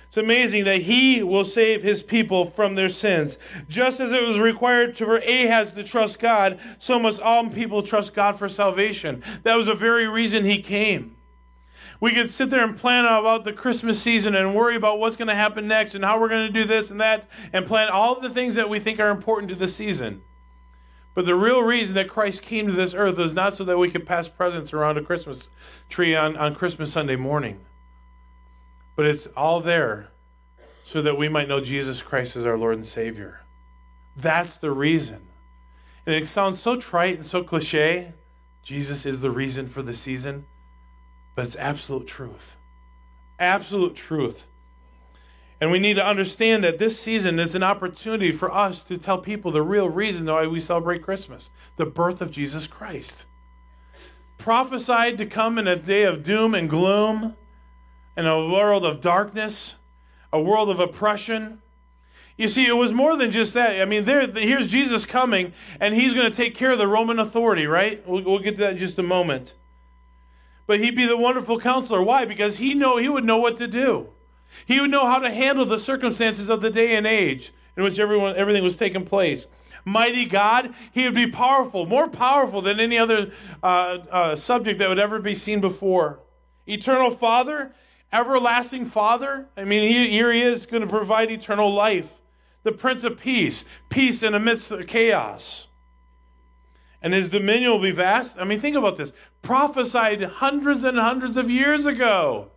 It's 0.08 0.18
amazing 0.18 0.64
that 0.64 0.84
he 0.84 1.22
will 1.22 1.46
save 1.46 1.84
his 1.84 2.02
people 2.02 2.46
from 2.46 2.76
their 2.76 2.90
sins. 2.90 3.38
Just 3.68 4.00
as 4.00 4.12
it 4.12 4.26
was 4.26 4.40
required 4.40 4.98
for 4.98 5.18
Ahaz 5.18 5.74
to 5.74 5.84
trust 5.84 6.20
God, 6.20 6.60
so 6.80 6.98
must 6.98 7.22
all 7.22 7.50
people 7.50 7.84
trust 7.84 8.14
God 8.14 8.40
for 8.40 8.48
salvation. 8.48 9.22
That 9.44 9.56
was 9.56 9.66
the 9.66 9.76
very 9.76 10.08
reason 10.08 10.46
he 10.46 10.62
came. 10.62 11.18
We 12.00 12.14
could 12.14 12.32
sit 12.32 12.50
there 12.50 12.64
and 12.64 12.78
plan 12.78 13.06
about 13.06 13.44
the 13.44 13.54
Christmas 13.54 14.02
season 14.02 14.36
and 14.36 14.56
worry 14.56 14.76
about 14.76 15.00
what's 15.00 15.18
going 15.18 15.30
to 15.30 15.36
happen 15.36 15.68
next 15.68 15.96
and 15.96 16.06
how 16.06 16.20
we're 16.20 16.30
going 16.30 16.48
to 16.48 16.54
do 16.54 16.64
this 16.64 16.92
and 16.92 17.02
that 17.02 17.28
and 17.52 17.66
plan 17.66 17.90
all 17.90 18.20
the 18.20 18.30
things 18.30 18.56
that 18.56 18.70
we 18.70 18.80
think 18.80 19.00
are 19.00 19.10
important 19.10 19.50
to 19.50 19.56
the 19.56 19.68
season. 19.68 20.22
But 21.18 21.26
the 21.26 21.34
real 21.34 21.64
reason 21.64 21.96
that 21.96 22.10
Christ 22.10 22.44
came 22.44 22.68
to 22.68 22.74
this 22.74 22.94
earth 22.94 23.18
was 23.18 23.34
not 23.34 23.58
so 23.58 23.64
that 23.64 23.80
we 23.80 23.90
could 23.90 24.06
pass 24.06 24.28
presents 24.28 24.72
around 24.72 25.00
a 25.00 25.02
Christmas 25.02 25.50
tree 25.90 26.16
on, 26.16 26.38
on 26.38 26.54
Christmas 26.54 26.94
Sunday 26.94 27.16
morning. 27.16 27.60
But 28.96 29.08
it's 29.08 29.26
all 29.36 29.60
there 29.60 30.10
so 30.86 31.02
that 31.02 31.18
we 31.18 31.28
might 31.28 31.48
know 31.48 31.60
Jesus 31.60 32.04
Christ 32.04 32.36
as 32.36 32.46
our 32.46 32.56
Lord 32.56 32.76
and 32.76 32.86
Savior. 32.86 33.40
That's 34.16 34.58
the 34.58 34.70
reason. 34.70 35.22
And 36.06 36.14
it 36.14 36.28
sounds 36.28 36.60
so 36.60 36.80
trite 36.80 37.16
and 37.16 37.26
so 37.26 37.44
cliche. 37.44 38.14
Jesus 38.62 39.04
is 39.04 39.22
the 39.22 39.32
reason 39.32 39.68
for 39.70 39.82
the 39.82 39.96
season. 39.96 40.46
But 41.34 41.46
it's 41.46 41.56
absolute 41.56 42.06
truth. 42.06 42.58
Absolute 43.40 43.96
truth. 43.96 44.46
And 45.60 45.72
we 45.72 45.80
need 45.80 45.96
to 45.96 46.06
understand 46.06 46.64
that 46.64 46.78
this 46.78 47.00
season 47.00 47.40
is 47.40 47.56
an 47.56 47.64
opportunity 47.64 48.32
for 48.32 48.54
us 48.54 48.84
to 48.84 48.98
tell 48.98 49.18
people 49.18 49.52
the 49.52 49.64
real 49.64 49.90
reason 49.90 50.28
why 50.28 50.46
we 50.46 50.60
celebrate 50.60 51.02
Christmas 51.02 51.50
the 51.78 51.86
birth 51.86 52.22
of 52.22 52.32
Jesus 52.32 52.68
Christ. 52.68 53.26
Prophesied 54.38 55.18
to 55.18 55.26
come 55.26 55.58
in 55.58 55.68
a 55.68 55.76
day 55.76 56.04
of 56.04 56.24
doom 56.24 56.54
and 56.54 56.70
gloom 56.70 57.36
in 58.16 58.28
a 58.28 58.48
world 58.48 58.86
of 58.86 59.02
darkness, 59.02 59.76
a 60.32 60.42
world 60.42 60.70
of 60.70 60.80
oppression. 60.80 61.62
You 62.38 62.48
see, 62.48 62.68
it 62.68 62.78
was 62.78 62.92
more 62.92 63.16
than 63.16 63.32
just 63.32 63.56
that. 63.56 63.82
I 63.82 63.86
mean, 63.86 64.06
there, 64.06 64.28
here's 64.28 64.68
Jesus 64.68 65.06
coming, 65.08 65.54
and 65.80 65.96
he's 65.96 66.14
going 66.14 66.30
to 66.30 66.36
take 66.36 66.54
care 66.54 66.72
of 66.72 66.78
the 66.78 66.88
Roman 66.88 67.18
authority, 67.18 67.66
right? 67.66 68.08
We'll, 68.08 68.24
we'll 68.24 68.40
get 68.40 68.56
to 68.56 68.62
that 68.62 68.74
in 68.74 68.78
just 68.78 69.00
a 69.00 69.04
moment. 69.04 69.56
But 70.68 70.80
he'd 70.80 70.96
be 70.96 71.08
the 71.08 71.18
wonderful 71.18 71.60
counselor. 71.60 72.04
Why? 72.04 72.26
Because 72.26 72.58
he 72.58 72.76
know 72.76 72.98
he 72.98 73.10
would 73.10 73.26
know 73.26 73.38
what 73.38 73.58
to 73.58 73.68
do. 73.68 74.10
He 74.66 74.80
would 74.80 74.92
know 74.92 75.06
how 75.06 75.20
to 75.20 75.32
handle 75.32 75.66
the 75.66 75.80
circumstances 75.80 76.50
of 76.50 76.62
the 76.62 76.70
day 76.70 76.96
and 76.96 77.06
age 77.06 77.52
in 77.76 77.84
which 77.84 78.00
everyone 78.00 78.36
everything 78.36 78.64
was 78.64 78.76
taking 78.76 79.06
place. 79.06 79.48
Mighty 79.86 80.26
God, 80.26 80.74
he 80.92 81.06
would 81.06 81.16
be 81.16 81.28
powerful, 81.28 81.86
more 81.86 82.10
powerful 82.10 82.62
than 82.62 82.80
any 82.80 82.98
other 82.98 83.32
uh, 83.64 84.00
uh, 84.12 84.36
subject 84.36 84.80
that 84.80 84.90
would 84.90 85.00
ever 85.00 85.20
be 85.20 85.34
seen 85.34 85.62
before. 85.62 86.20
Eternal 86.68 87.12
Father, 87.12 87.72
everlasting 88.12 88.86
Father. 88.86 89.48
I 89.56 89.64
mean, 89.64 89.88
he, 89.88 90.10
here 90.10 90.32
he 90.34 90.42
is 90.42 90.66
going 90.66 90.82
to 90.82 90.90
provide 90.90 91.32
eternal 91.32 91.74
life. 91.74 92.16
The 92.64 92.74
Prince 92.74 93.06
of 93.06 93.18
Peace, 93.18 93.64
peace 93.90 94.24
in 94.24 94.34
the 94.34 94.42
midst 94.42 94.72
of 94.72 94.88
chaos. 94.88 95.68
And 97.02 97.14
his 97.14 97.30
dominion 97.30 97.72
will 97.72 97.80
be 97.80 97.92
vast. 97.92 98.38
I 98.38 98.44
mean, 98.44 98.60
think 98.60 98.76
about 98.76 98.98
this. 98.98 99.14
Prophesied 99.42 100.22
hundreds 100.22 100.84
and 100.84 101.00
hundreds 101.00 101.38
of 101.38 101.50
years 101.50 101.86
ago. 101.86 102.50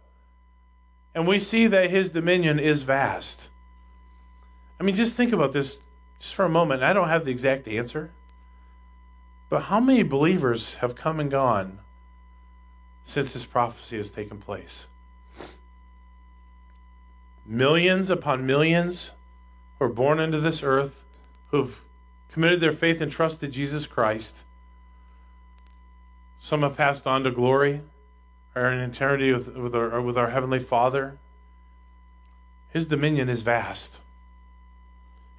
And 1.14 1.26
we 1.26 1.38
see 1.38 1.66
that 1.66 1.90
his 1.90 2.10
dominion 2.10 2.58
is 2.58 2.82
vast. 2.82 3.48
I 4.78 4.82
mean, 4.82 4.94
just 4.94 5.14
think 5.14 5.32
about 5.32 5.52
this 5.52 5.78
just 6.18 6.34
for 6.34 6.44
a 6.44 6.48
moment. 6.50 6.82
I 6.82 6.92
don't 6.92 7.08
have 7.08 7.24
the 7.24 7.30
exact 7.30 7.66
answer. 7.68 8.10
But 9.48 9.62
how 9.62 9.80
many 9.80 10.02
believers 10.02 10.74
have 10.76 10.94
come 10.94 11.18
and 11.18 11.30
gone 11.30 11.80
since 13.04 13.32
this 13.32 13.44
prophecy 13.44 13.96
has 13.96 14.10
taken 14.10 14.38
place? 14.38 14.86
millions 17.50 18.08
upon 18.08 18.46
millions 18.46 19.10
who 19.78 19.84
are 19.84 19.88
born 19.88 20.20
into 20.20 20.38
this 20.40 20.62
earth 20.62 21.02
who've 21.50 21.82
committed 22.32 22.60
their 22.60 22.72
faith 22.72 23.00
and 23.00 23.10
trust 23.10 23.40
to 23.40 23.48
Jesus 23.48 23.88
Christ. 23.88 24.44
Some 26.38 26.62
have 26.62 26.76
passed 26.76 27.08
on 27.08 27.24
to 27.24 27.30
glory, 27.32 27.80
are 28.54 28.72
in 28.72 28.80
eternity 28.80 29.32
with, 29.32 29.56
with, 29.56 29.74
our, 29.74 30.00
with 30.00 30.18
our 30.18 30.30
Heavenly 30.30 30.58
Father. 30.58 31.18
His 32.72 32.86
dominion 32.86 33.28
is 33.28 33.42
vast. 33.42 33.98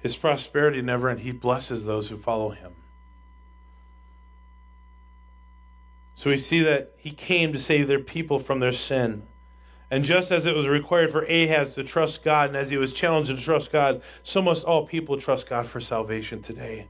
His 0.00 0.16
prosperity 0.16 0.82
never 0.82 1.08
ends. 1.08 1.22
He 1.22 1.32
blesses 1.32 1.84
those 1.84 2.08
who 2.08 2.16
follow 2.16 2.50
him. 2.50 2.72
So 6.14 6.30
we 6.30 6.38
see 6.38 6.60
that 6.62 6.92
he 6.96 7.10
came 7.10 7.52
to 7.52 7.58
save 7.58 7.88
their 7.88 7.98
people 7.98 8.38
from 8.38 8.60
their 8.60 8.72
sin. 8.72 9.22
And 9.90 10.04
just 10.04 10.30
as 10.30 10.46
it 10.46 10.56
was 10.56 10.68
required 10.68 11.10
for 11.10 11.24
Ahaz 11.24 11.74
to 11.74 11.84
trust 11.84 12.24
God, 12.24 12.48
and 12.48 12.56
as 12.56 12.70
he 12.70 12.76
was 12.76 12.92
challenged 12.92 13.30
to 13.30 13.36
trust 13.36 13.72
God, 13.72 14.02
so 14.22 14.40
must 14.40 14.64
all 14.64 14.86
people 14.86 15.18
trust 15.18 15.48
God 15.48 15.66
for 15.66 15.80
salvation 15.80 16.42
today. 16.42 16.88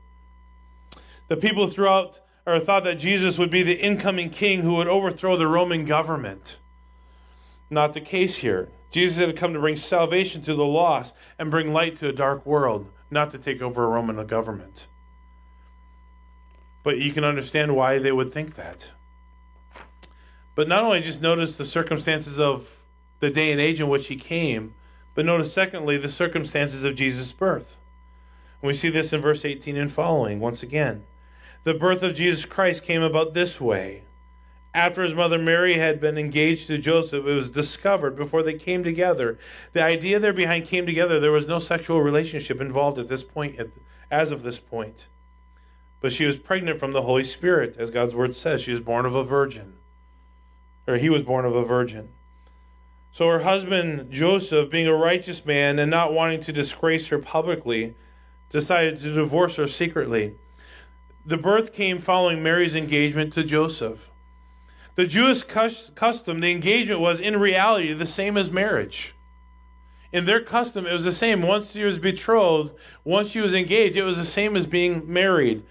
The 1.29 1.37
people 1.37 1.67
throughout 1.67 2.21
or 2.46 2.58
thought 2.58 2.84
that 2.84 2.99
Jesus 2.99 3.38
would 3.38 3.50
be 3.50 3.62
the 3.62 3.80
incoming 3.80 4.30
king 4.30 4.62
who 4.62 4.75
would 4.75 4.88
overthrow 4.88 5.37
the 5.37 5.46
Roman 5.46 5.84
government. 5.84 6.58
Not 7.70 7.94
the 7.94 8.00
case 8.00 8.37
here. 8.37 8.68
Jesus 8.90 9.18
had 9.18 9.37
come 9.37 9.54
to 9.54 9.61
bring 9.61 9.76
salvation 9.76 10.42
to 10.42 10.54
the 10.54 10.66
lost 10.66 11.14
and 11.38 11.50
bring 11.50 11.72
light 11.72 11.96
to 11.96 12.08
a 12.08 12.12
dark 12.12 12.44
world, 12.44 12.90
not 13.11 13.30
to 13.30 13.38
take 13.38 13.62
over 13.62 13.84
a 13.84 13.88
Roman 13.88 14.25
government. 14.26 14.87
But 16.82 16.99
you 16.99 17.12
can 17.12 17.25
understand 17.25 17.75
why 17.75 17.99
they 17.99 18.12
would 18.12 18.32
think 18.32 18.56
that. 18.56 18.90
But 20.54 20.68
not 20.68 20.82
only 20.82 21.00
just 21.00 21.22
notice 21.22 21.56
the 21.56 21.64
circumstances 21.64 22.38
of 22.38 22.76
the 23.20 23.30
day 23.30 23.52
and 23.52 23.61
age 23.61 23.80
in 23.80 23.88
which 23.88 24.08
he 24.08 24.16
came, 24.16 24.75
but 25.14 25.25
notice, 25.25 25.52
secondly, 25.52 25.96
the 25.96 26.11
circumstances 26.11 26.84
of 26.84 26.96
Jesus' 26.96 27.32
birth. 27.32 27.76
And 28.61 28.68
we 28.68 28.75
see 28.75 28.88
this 28.90 29.12
in 29.12 29.20
verse 29.20 29.44
18 29.44 29.76
and 29.76 29.90
following 29.90 30.40
once 30.40 30.62
again. 30.62 31.04
The 31.64 31.75
birth 31.75 32.02
of 32.02 32.16
Jesus 32.16 32.45
Christ 32.45 32.85
came 32.85 33.02
about 33.02 33.35
this 33.35 33.61
way. 33.61 34.02
After 34.75 35.02
his 35.02 35.14
mother 35.14 35.38
Mary 35.38 35.75
had 35.75 36.00
been 36.00 36.19
engaged 36.19 36.66
to 36.66 36.78
Joseph, 36.78 37.26
it 37.26 37.35
was 37.35 37.50
discovered 37.50 38.16
before 38.16 38.42
they 38.42 38.54
came 38.54 38.83
together. 38.83 39.38
The 39.73 39.83
idea 39.83 40.19
there 40.19 40.33
behind 40.33 40.66
came 40.66 40.87
together, 40.87 41.21
there 41.21 41.31
was 41.31 41.47
no 41.47 41.59
sexual 41.59 42.00
relationship 42.00 42.61
involved 42.61 42.99
at 42.99 43.09
this 43.09 43.23
point, 43.23 43.61
as 44.11 44.33
of 44.33 44.42
this 44.42 44.59
point. 44.59 45.07
But 46.00 46.12
she 46.12 46.25
was 46.25 46.37
pregnant 46.37 46.81
from 46.81 46.92
the 46.92 47.02
Holy 47.02 47.23
Spirit, 47.23 47.76
as 47.78 47.90
God's 47.90 48.14
word 48.14 48.35
says. 48.35 48.62
She 48.62 48.73
was 48.73 48.81
born 48.81 49.07
of 49.07 49.14
a 49.14 49.23
virgin. 49.23 49.75
Or 50.88 50.97
he 50.97 51.11
was 51.11 51.23
born 51.23 51.45
of 51.45 51.54
a 51.54 51.64
virgin. 51.64 52.09
So 53.12 53.28
her 53.28 53.40
husband, 53.40 54.11
Joseph, 54.11 54.69
being 54.69 54.88
a 54.88 54.97
righteous 54.97 55.47
man 55.47 55.78
and 55.78 55.90
not 55.90 56.12
wanting 56.12 56.40
to 56.40 56.52
disgrace 56.52 57.09
her 57.09 57.19
publicly, 57.19 57.95
decided 58.50 58.99
to 59.00 59.14
divorce 59.14 59.57
her 59.57 59.69
secretly. 59.69 60.35
The 61.25 61.37
birth 61.37 61.73
came 61.73 61.99
following 62.00 62.43
Mary's 62.43 62.75
engagement 62.75 63.33
to 63.35 63.45
Joseph. 63.45 64.11
The 64.97 65.07
Jewish 65.07 65.43
custom, 65.45 66.41
the 66.41 66.50
engagement 66.50 67.00
was 67.00 67.21
in 67.21 67.38
reality 67.38 67.93
the 67.93 68.07
same 68.07 68.37
as 68.37 68.50
marriage. 68.50 69.14
In 70.12 70.26
their 70.26 70.43
custom, 70.43 70.87
it 70.87 70.93
was 70.93 71.05
the 71.05 71.12
same. 71.12 71.43
Once 71.43 71.73
she 71.73 71.85
was 71.85 71.99
betrothed, 71.99 72.75
once 73.05 73.31
she 73.31 73.41
was 73.41 73.55
engaged, 73.55 73.97
it 73.97 74.02
was 74.02 74.19
the 74.19 74.25
same 74.25 74.57
as 74.57 74.67
being 74.67 75.11
married. 75.11 75.62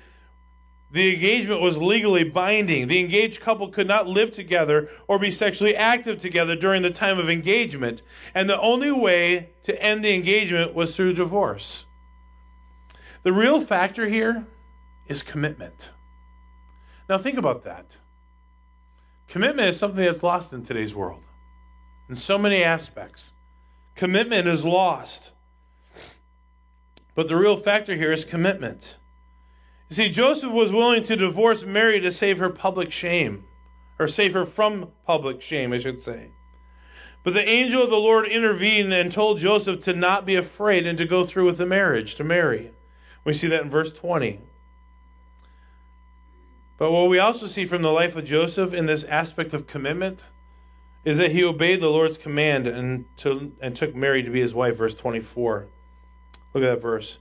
The 0.89 1.13
engagement 1.13 1.61
was 1.61 1.77
legally 1.77 2.23
binding. 2.23 2.87
The 2.87 2.99
engaged 2.99 3.41
couple 3.41 3.67
could 3.67 3.87
not 3.87 4.07
live 4.07 4.31
together 4.31 4.89
or 5.07 5.19
be 5.19 5.31
sexually 5.31 5.75
active 5.75 6.17
together 6.17 6.55
during 6.55 6.81
the 6.81 6.91
time 6.91 7.19
of 7.19 7.29
engagement. 7.29 8.01
And 8.33 8.49
the 8.49 8.59
only 8.59 8.91
way 8.91 9.49
to 9.63 9.81
end 9.81 10.03
the 10.03 10.15
engagement 10.15 10.73
was 10.73 10.95
through 10.95 11.13
divorce. 11.13 11.85
The 13.23 13.31
real 13.31 13.61
factor 13.61 14.07
here 14.07 14.47
is 15.11 15.21
commitment. 15.21 15.91
Now, 17.07 17.17
think 17.17 17.37
about 17.37 17.63
that. 17.65 17.97
Commitment 19.27 19.67
is 19.67 19.77
something 19.77 20.03
that's 20.03 20.23
lost 20.23 20.53
in 20.53 20.63
today's 20.63 20.95
world 20.95 21.23
in 22.09 22.15
so 22.15 22.37
many 22.37 22.63
aspects. 22.63 23.33
Commitment 23.95 24.47
is 24.47 24.65
lost. 24.65 25.31
But 27.13 27.27
the 27.27 27.35
real 27.35 27.57
factor 27.57 27.95
here 27.95 28.11
is 28.11 28.25
commitment. 28.25 28.97
You 29.89 29.95
see, 29.95 30.09
Joseph 30.09 30.51
was 30.51 30.71
willing 30.71 31.03
to 31.03 31.15
divorce 31.15 31.63
Mary 31.63 31.99
to 31.99 32.11
save 32.11 32.39
her 32.39 32.49
public 32.49 32.91
shame, 32.91 33.43
or 33.99 34.07
save 34.07 34.33
her 34.33 34.45
from 34.45 34.91
public 35.05 35.41
shame, 35.41 35.73
I 35.73 35.79
should 35.79 36.01
say. 36.01 36.31
But 37.23 37.33
the 37.33 37.47
angel 37.47 37.83
of 37.83 37.89
the 37.89 37.97
Lord 37.97 38.27
intervened 38.27 38.93
and 38.93 39.11
told 39.11 39.39
Joseph 39.39 39.81
to 39.83 39.93
not 39.93 40.25
be 40.25 40.35
afraid 40.35 40.87
and 40.87 40.97
to 40.97 41.05
go 41.05 41.25
through 41.25 41.45
with 41.45 41.57
the 41.57 41.65
marriage 41.65 42.15
to 42.15 42.23
Mary. 42.23 42.71
We 43.23 43.33
see 43.33 43.47
that 43.47 43.61
in 43.61 43.69
verse 43.69 43.93
20. 43.93 44.39
But 46.81 46.91
what 46.91 47.11
we 47.11 47.19
also 47.19 47.45
see 47.45 47.65
from 47.65 47.83
the 47.83 47.91
life 47.91 48.15
of 48.15 48.25
Joseph 48.25 48.73
in 48.73 48.87
this 48.87 49.03
aspect 49.03 49.53
of 49.53 49.67
commitment 49.67 50.23
is 51.05 51.19
that 51.19 51.31
he 51.31 51.43
obeyed 51.43 51.79
the 51.79 51.91
Lord's 51.91 52.17
command 52.17 52.65
and, 52.65 53.05
to, 53.17 53.51
and 53.61 53.75
took 53.75 53.93
Mary 53.93 54.23
to 54.23 54.31
be 54.31 54.41
his 54.41 54.55
wife, 54.55 54.77
verse 54.77 54.95
24. 54.95 55.67
Look 56.55 56.63
at 56.63 56.73
that 56.73 56.81
verse 56.81 57.19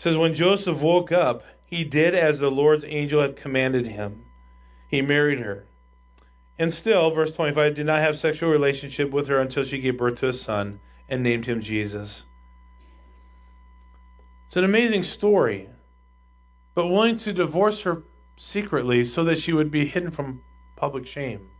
says 0.00 0.16
when 0.16 0.34
Joseph 0.34 0.80
woke 0.80 1.12
up, 1.12 1.44
he 1.66 1.84
did 1.84 2.14
as 2.14 2.38
the 2.38 2.50
Lord's 2.50 2.86
angel 2.86 3.20
had 3.20 3.36
commanded 3.36 3.86
him. 3.86 4.24
He 4.88 5.02
married 5.02 5.40
her. 5.40 5.66
And 6.58 6.72
still, 6.72 7.10
verse 7.10 7.36
25, 7.36 7.74
did 7.74 7.84
not 7.84 8.00
have 8.00 8.18
sexual 8.18 8.50
relationship 8.50 9.10
with 9.10 9.28
her 9.28 9.38
until 9.38 9.62
she 9.62 9.78
gave 9.78 9.98
birth 9.98 10.18
to 10.20 10.28
a 10.30 10.32
son 10.32 10.80
and 11.06 11.22
named 11.22 11.44
him 11.44 11.60
Jesus. 11.60 12.24
It's 14.46 14.56
an 14.56 14.64
amazing 14.64 15.02
story, 15.02 15.68
but 16.74 16.86
willing 16.86 17.16
to 17.16 17.32
divorce 17.32 17.82
her 17.82 18.02
secretly 18.36 19.04
so 19.04 19.24
that 19.24 19.38
she 19.38 19.52
would 19.52 19.70
be 19.70 19.86
hidden 19.86 20.10
from 20.10 20.42
public 20.76 21.06
shame. 21.06 21.50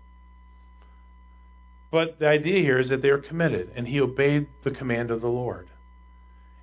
But 1.91 2.19
the 2.19 2.29
idea 2.29 2.61
here 2.61 2.79
is 2.79 2.89
that 2.89 3.03
they 3.03 3.11
were 3.11 3.19
committed, 3.19 3.73
and 3.75 3.89
he 3.89 4.01
obeyed 4.01 4.47
the 4.63 4.71
command 4.71 5.11
of 5.11 5.21
the 5.21 5.29
Lord. 5.29 5.71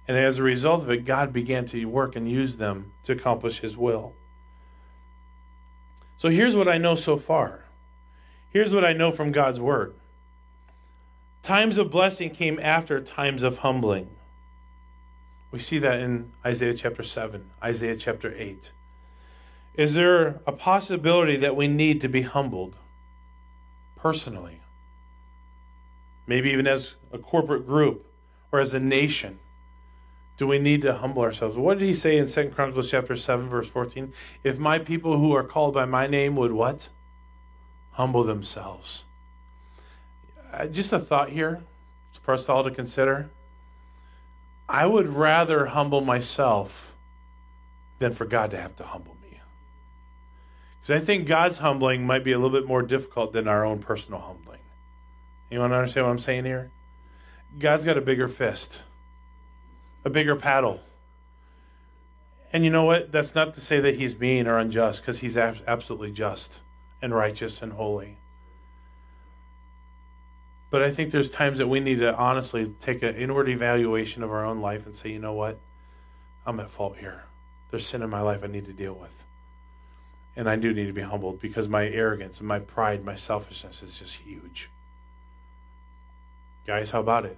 And 0.07 0.17
as 0.17 0.37
a 0.37 0.43
result 0.43 0.83
of 0.83 0.89
it, 0.89 1.05
God 1.05 1.33
began 1.33 1.65
to 1.67 1.85
work 1.85 2.15
and 2.15 2.31
use 2.31 2.55
them 2.55 2.93
to 3.03 3.11
accomplish 3.11 3.59
His 3.59 3.75
will. 3.75 4.13
So 6.17 6.29
here's 6.29 6.55
what 6.55 6.67
I 6.67 6.77
know 6.77 6.95
so 6.95 7.17
far. 7.17 7.65
Here's 8.49 8.73
what 8.73 8.85
I 8.85 8.93
know 8.93 9.11
from 9.11 9.31
God's 9.31 9.59
Word 9.59 9.95
times 11.43 11.77
of 11.77 11.89
blessing 11.91 12.29
came 12.29 12.59
after 12.61 13.01
times 13.01 13.43
of 13.43 13.59
humbling. 13.59 14.09
We 15.51 15.59
see 15.59 15.79
that 15.79 15.99
in 15.99 16.31
Isaiah 16.45 16.73
chapter 16.73 17.03
7, 17.03 17.49
Isaiah 17.63 17.95
chapter 17.95 18.33
8. 18.37 18.71
Is 19.75 19.93
there 19.93 20.41
a 20.45 20.51
possibility 20.51 21.37
that 21.37 21.55
we 21.55 21.67
need 21.67 22.01
to 22.01 22.07
be 22.07 22.23
humbled 22.23 22.75
personally? 23.95 24.61
Maybe 26.25 26.49
even 26.51 26.67
as 26.67 26.95
a 27.13 27.17
corporate 27.17 27.65
group 27.65 28.05
or 28.51 28.59
as 28.59 28.73
a 28.73 28.79
nation? 28.79 29.39
do 30.37 30.45
we 30.45 30.59
need 30.59 30.83
to 30.83 30.93
humble 30.93 31.23
ourselves? 31.23 31.57
What 31.57 31.79
did 31.79 31.85
he 31.85 31.93
say 31.93 32.17
in 32.17 32.27
Second 32.27 32.53
Chronicles 32.53 32.91
chapter 32.91 33.15
7, 33.15 33.49
verse 33.49 33.67
14? 33.67 34.13
If 34.43 34.59
my 34.59 34.77
people 34.77 35.17
who 35.17 35.33
are 35.33 35.43
called 35.43 35.73
by 35.73 35.85
my 35.85 36.05
name 36.05 36.35
would 36.35 36.51
what? 36.51 36.89
Humble 37.93 38.23
themselves. 38.23 39.03
Uh, 40.53 40.67
just 40.67 40.93
a 40.93 40.99
thought 40.99 41.29
here 41.29 41.63
for 42.21 42.35
us 42.35 42.47
all 42.47 42.63
to 42.63 42.71
consider. 42.71 43.29
I 44.69 44.85
would 44.85 45.09
rather 45.09 45.67
humble 45.67 46.01
myself 46.01 46.95
than 47.99 48.13
for 48.13 48.25
God 48.25 48.51
to 48.51 48.57
have 48.57 48.75
to 48.77 48.83
humble 48.83 49.15
me. 49.21 49.39
Because 50.81 51.01
I 51.01 51.05
think 51.05 51.27
God's 51.27 51.59
humbling 51.59 52.05
might 52.05 52.23
be 52.23 52.31
a 52.31 52.39
little 52.39 52.57
bit 52.57 52.67
more 52.67 52.83
difficult 52.83 53.33
than 53.33 53.47
our 53.47 53.65
own 53.65 53.79
personal 53.79 54.19
humbling. 54.19 54.59
You 55.49 55.59
want 55.59 55.71
to 55.71 55.77
understand 55.77 56.05
what 56.05 56.11
I'm 56.11 56.19
saying 56.19 56.45
here? 56.45 56.71
God's 57.57 57.85
got 57.85 57.97
a 57.97 58.01
bigger 58.01 58.27
fist 58.27 58.81
a 60.07 60.09
bigger 60.09 60.35
paddle. 60.35 60.79
And 62.51 62.63
you 62.63 62.71
know 62.71 62.85
what? 62.85 63.11
That's 63.11 63.35
not 63.35 63.53
to 63.55 63.61
say 63.61 63.79
that 63.81 63.95
he's 63.95 64.17
mean 64.17 64.47
or 64.47 64.57
unjust, 64.57 65.01
because 65.01 65.19
he's 65.19 65.37
absolutely 65.37 66.11
just 66.11 66.61
and 67.01 67.13
righteous 67.13 67.61
and 67.61 67.73
holy. 67.73 68.17
But 70.69 70.81
I 70.83 70.91
think 70.91 71.11
there's 71.11 71.31
times 71.31 71.59
that 71.59 71.67
we 71.67 71.79
need 71.79 71.99
to 71.99 72.15
honestly 72.15 72.73
take 72.81 73.01
an 73.01 73.15
inward 73.15 73.47
evaluation 73.47 74.21
of 74.23 74.31
our 74.31 74.45
own 74.45 74.59
life 74.59 74.85
and 74.85 74.95
say, 74.95 75.09
you 75.11 75.19
know 75.19 75.33
what? 75.33 75.59
I'm 76.45 76.59
at 76.59 76.69
fault 76.69 76.97
here. 76.97 77.25
There's 77.71 77.85
sin 77.85 78.01
in 78.01 78.09
my 78.09 78.21
life 78.21 78.43
I 78.43 78.47
need 78.47 78.65
to 78.65 78.73
deal 78.73 78.93
with. 78.93 79.11
And 80.35 80.49
I 80.49 80.55
do 80.55 80.73
need 80.73 80.87
to 80.87 80.93
be 80.93 81.01
humbled 81.01 81.39
because 81.39 81.67
my 81.67 81.87
arrogance 81.87 82.39
and 82.39 82.47
my 82.47 82.59
pride, 82.59 83.03
my 83.03 83.15
selfishness 83.15 83.81
is 83.81 83.97
just 83.97 84.15
huge. 84.15 84.69
Guys, 86.65 86.91
how 86.91 86.99
about 86.99 87.25
it? 87.25 87.37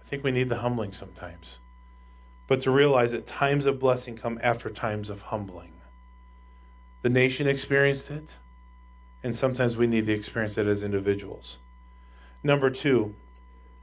I 0.00 0.08
think 0.08 0.24
we 0.24 0.30
need 0.30 0.48
the 0.48 0.58
humbling 0.58 0.92
sometimes. 0.92 1.58
But 2.46 2.62
to 2.62 2.70
realize 2.70 3.12
that 3.12 3.26
times 3.26 3.66
of 3.66 3.78
blessing 3.78 4.16
come 4.16 4.40
after 4.42 4.70
times 4.70 5.10
of 5.10 5.22
humbling. 5.22 5.72
The 7.02 7.10
nation 7.10 7.46
experienced 7.46 8.10
it, 8.10 8.36
and 9.22 9.36
sometimes 9.36 9.76
we 9.76 9.86
need 9.86 10.06
to 10.06 10.12
experience 10.12 10.56
it 10.58 10.66
as 10.66 10.82
individuals. 10.82 11.58
Number 12.42 12.70
two, 12.70 13.14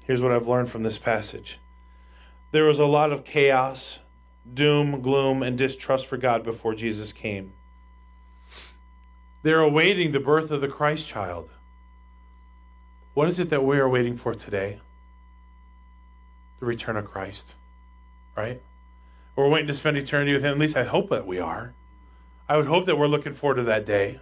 here's 0.05 0.21
what 0.21 0.31
I've 0.31 0.47
learned 0.47 0.69
from 0.69 0.83
this 0.83 0.97
passage 0.97 1.59
there 2.51 2.65
was 2.65 2.79
a 2.79 2.85
lot 2.85 3.11
of 3.11 3.25
chaos, 3.25 3.99
doom, 4.51 5.01
gloom, 5.01 5.43
and 5.43 5.57
distrust 5.57 6.05
for 6.05 6.17
God 6.17 6.43
before 6.43 6.73
Jesus 6.73 7.11
came. 7.11 7.53
They're 9.43 9.59
awaiting 9.59 10.11
the 10.11 10.19
birth 10.19 10.49
of 10.49 10.61
the 10.61 10.67
Christ 10.67 11.07
child. 11.07 11.49
What 13.13 13.27
is 13.27 13.39
it 13.39 13.49
that 13.49 13.63
we 13.63 13.77
are 13.77 13.89
waiting 13.89 14.15
for 14.15 14.33
today? 14.33 14.79
the 16.59 16.65
return 16.65 16.97
of 16.97 17.05
Christ, 17.05 17.53
right? 18.35 18.61
We're 19.35 19.49
waiting 19.49 19.67
to 19.67 19.73
spend 19.73 19.97
eternity 19.97 20.33
with 20.33 20.43
Him. 20.43 20.53
At 20.53 20.57
least 20.57 20.77
I 20.77 20.83
hope 20.83 21.09
that 21.09 21.27
we 21.27 21.39
are. 21.39 21.73
I 22.49 22.57
would 22.57 22.65
hope 22.65 22.85
that 22.85 22.97
we're 22.97 23.07
looking 23.07 23.33
forward 23.33 23.55
to 23.55 23.63
that 23.63 23.85
day. 23.85 24.19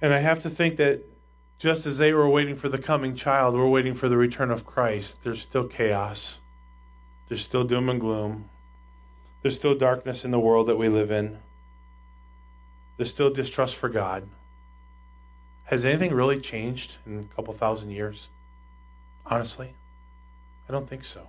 And 0.00 0.12
I 0.12 0.18
have 0.18 0.42
to 0.42 0.50
think 0.50 0.76
that 0.76 1.02
just 1.58 1.86
as 1.86 1.98
they 1.98 2.12
were 2.12 2.28
waiting 2.28 2.56
for 2.56 2.68
the 2.68 2.78
coming 2.78 3.16
child, 3.16 3.54
we're 3.54 3.68
waiting 3.68 3.94
for 3.94 4.08
the 4.08 4.16
return 4.16 4.50
of 4.50 4.66
Christ. 4.66 5.22
There's 5.22 5.40
still 5.40 5.66
chaos, 5.66 6.38
there's 7.28 7.42
still 7.42 7.64
doom 7.64 7.88
and 7.88 8.00
gloom, 8.00 8.50
there's 9.42 9.56
still 9.56 9.74
darkness 9.74 10.24
in 10.24 10.30
the 10.30 10.40
world 10.40 10.66
that 10.66 10.76
we 10.76 10.88
live 10.88 11.10
in, 11.10 11.38
there's 12.96 13.10
still 13.10 13.30
distrust 13.30 13.76
for 13.76 13.88
God. 13.88 14.28
Has 15.64 15.84
anything 15.84 16.12
really 16.12 16.40
changed 16.40 16.96
in 17.06 17.18
a 17.18 17.34
couple 17.34 17.52
thousand 17.54 17.90
years? 17.90 18.28
Honestly, 19.24 19.74
I 20.68 20.72
don't 20.72 20.88
think 20.88 21.04
so. 21.04 21.28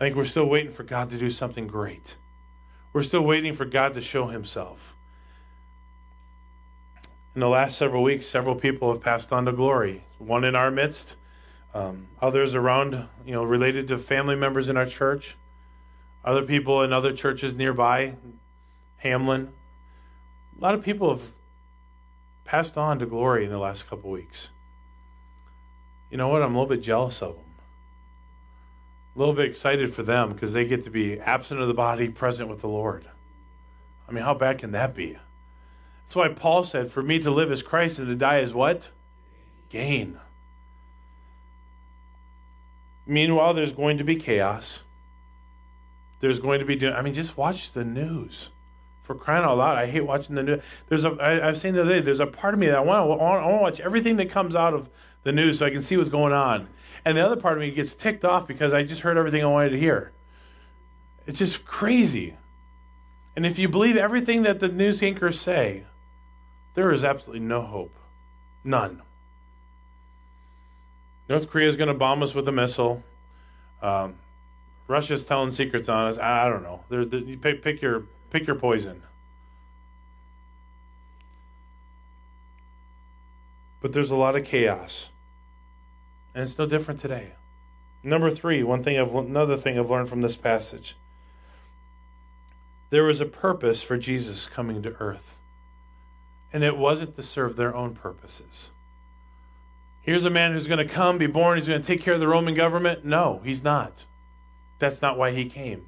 I 0.00 0.04
think 0.04 0.16
we're 0.16 0.24
still 0.24 0.46
waiting 0.46 0.72
for 0.72 0.82
God 0.82 1.10
to 1.10 1.18
do 1.18 1.30
something 1.30 1.66
great. 1.66 2.16
We're 2.92 3.02
still 3.02 3.22
waiting 3.22 3.52
for 3.52 3.66
God 3.66 3.92
to 3.94 4.00
show 4.00 4.28
himself. 4.28 4.96
In 7.40 7.42
the 7.42 7.48
last 7.48 7.78
several 7.78 8.02
weeks, 8.02 8.26
several 8.26 8.54
people 8.54 8.92
have 8.92 9.00
passed 9.00 9.32
on 9.32 9.46
to 9.46 9.52
glory. 9.52 10.04
One 10.18 10.44
in 10.44 10.54
our 10.54 10.70
midst, 10.70 11.16
um, 11.72 12.08
others 12.20 12.54
around, 12.54 13.08
you 13.24 13.32
know, 13.32 13.42
related 13.44 13.88
to 13.88 13.96
family 13.96 14.36
members 14.36 14.68
in 14.68 14.76
our 14.76 14.84
church, 14.84 15.38
other 16.22 16.42
people 16.42 16.82
in 16.82 16.92
other 16.92 17.14
churches 17.14 17.54
nearby, 17.54 18.16
Hamlin. 18.98 19.54
A 20.58 20.60
lot 20.60 20.74
of 20.74 20.84
people 20.84 21.08
have 21.08 21.22
passed 22.44 22.76
on 22.76 22.98
to 22.98 23.06
glory 23.06 23.46
in 23.46 23.50
the 23.50 23.56
last 23.56 23.88
couple 23.88 24.10
weeks. 24.10 24.50
You 26.10 26.18
know 26.18 26.28
what? 26.28 26.42
I'm 26.42 26.54
a 26.54 26.60
little 26.60 26.76
bit 26.76 26.84
jealous 26.84 27.22
of 27.22 27.36
them. 27.36 27.44
A 29.16 29.18
little 29.18 29.32
bit 29.32 29.46
excited 29.46 29.94
for 29.94 30.02
them 30.02 30.34
because 30.34 30.52
they 30.52 30.66
get 30.66 30.84
to 30.84 30.90
be 30.90 31.18
absent 31.18 31.58
of 31.62 31.68
the 31.68 31.72
body, 31.72 32.10
present 32.10 32.50
with 32.50 32.60
the 32.60 32.68
Lord. 32.68 33.06
I 34.06 34.12
mean, 34.12 34.24
how 34.24 34.34
bad 34.34 34.58
can 34.58 34.72
that 34.72 34.94
be? 34.94 35.16
That's 36.10 36.16
why 36.16 36.26
Paul 36.26 36.64
said, 36.64 36.90
For 36.90 37.04
me 37.04 37.20
to 37.20 37.30
live 37.30 37.52
is 37.52 37.62
Christ 37.62 38.00
and 38.00 38.08
to 38.08 38.16
die 38.16 38.38
is 38.38 38.52
what? 38.52 38.88
Gain. 39.68 40.18
Meanwhile, 43.06 43.54
there's 43.54 43.70
going 43.70 43.96
to 43.98 44.02
be 44.02 44.16
chaos. 44.16 44.82
There's 46.18 46.40
going 46.40 46.58
to 46.58 46.64
be, 46.64 46.84
I 46.84 47.00
mean, 47.00 47.14
just 47.14 47.36
watch 47.36 47.70
the 47.70 47.84
news. 47.84 48.48
For 49.04 49.14
crying 49.14 49.44
out 49.44 49.58
loud, 49.58 49.78
I 49.78 49.86
hate 49.86 50.00
watching 50.00 50.34
the 50.34 50.42
news. 50.42 50.62
There's 50.88 51.04
a, 51.04 51.10
I, 51.10 51.46
I've 51.46 51.56
seen 51.56 51.74
the 51.74 51.82
other 51.82 52.00
day, 52.00 52.00
there's 52.00 52.18
a 52.18 52.26
part 52.26 52.54
of 52.54 52.58
me 52.58 52.66
that 52.66 52.78
I 52.78 52.80
want, 52.80 53.06
to, 53.06 53.12
I 53.12 53.30
want 53.30 53.44
to 53.44 53.62
watch 53.62 53.78
everything 53.78 54.16
that 54.16 54.30
comes 54.30 54.56
out 54.56 54.74
of 54.74 54.90
the 55.22 55.30
news 55.30 55.60
so 55.60 55.66
I 55.66 55.70
can 55.70 55.80
see 55.80 55.96
what's 55.96 56.08
going 56.08 56.32
on. 56.32 56.66
And 57.04 57.16
the 57.16 57.24
other 57.24 57.36
part 57.36 57.56
of 57.56 57.60
me 57.60 57.70
gets 57.70 57.94
ticked 57.94 58.24
off 58.24 58.48
because 58.48 58.74
I 58.74 58.82
just 58.82 59.02
heard 59.02 59.16
everything 59.16 59.44
I 59.44 59.46
wanted 59.46 59.70
to 59.70 59.78
hear. 59.78 60.10
It's 61.28 61.38
just 61.38 61.64
crazy. 61.64 62.34
And 63.36 63.46
if 63.46 63.60
you 63.60 63.68
believe 63.68 63.96
everything 63.96 64.42
that 64.42 64.58
the 64.58 64.66
news 64.66 65.04
anchors 65.04 65.40
say, 65.40 65.84
there 66.74 66.92
is 66.92 67.04
absolutely 67.04 67.44
no 67.44 67.62
hope. 67.62 67.94
None. 68.64 69.02
North 71.28 71.50
Korea 71.50 71.68
is 71.68 71.76
going 71.76 71.88
to 71.88 71.94
bomb 71.94 72.22
us 72.22 72.34
with 72.34 72.48
a 72.48 72.52
missile. 72.52 73.02
Um, 73.80 74.16
Russia's 74.88 75.24
telling 75.24 75.52
secrets 75.52 75.88
on 75.88 76.08
us. 76.08 76.18
I, 76.18 76.48
don't 76.48 76.62
know. 76.62 76.80
There, 76.88 77.02
you 77.02 77.38
pick, 77.38 77.62
pick 77.62 77.80
your 77.80 78.04
pick 78.30 78.46
your 78.46 78.56
poison. 78.56 79.02
But 83.80 83.92
there's 83.92 84.10
a 84.10 84.16
lot 84.16 84.36
of 84.36 84.44
chaos, 84.44 85.10
and 86.34 86.44
it's 86.44 86.58
no 86.58 86.66
different 86.66 87.00
today. 87.00 87.32
Number 88.02 88.30
three, 88.30 88.62
one 88.62 88.82
thing 88.82 88.98
I've 88.98 89.14
another 89.14 89.56
thing 89.56 89.78
I've 89.78 89.90
learned 89.90 90.08
from 90.08 90.22
this 90.22 90.36
passage. 90.36 90.96
There 92.90 93.04
was 93.04 93.20
a 93.20 93.26
purpose 93.26 93.82
for 93.82 93.96
Jesus 93.96 94.48
coming 94.48 94.82
to 94.82 94.96
earth. 95.00 95.36
And 96.52 96.64
it 96.64 96.76
wasn't 96.76 97.16
to 97.16 97.22
serve 97.22 97.56
their 97.56 97.74
own 97.74 97.94
purposes. 97.94 98.70
Here's 100.02 100.24
a 100.24 100.30
man 100.30 100.52
who's 100.52 100.66
going 100.66 100.86
to 100.86 100.92
come, 100.92 101.18
be 101.18 101.26
born, 101.26 101.58
he's 101.58 101.68
going 101.68 101.80
to 101.80 101.86
take 101.86 102.02
care 102.02 102.14
of 102.14 102.20
the 102.20 102.28
Roman 102.28 102.54
government. 102.54 103.04
No, 103.04 103.40
he's 103.44 103.62
not. 103.62 104.06
That's 104.78 105.02
not 105.02 105.18
why 105.18 105.30
he 105.32 105.44
came. 105.44 105.86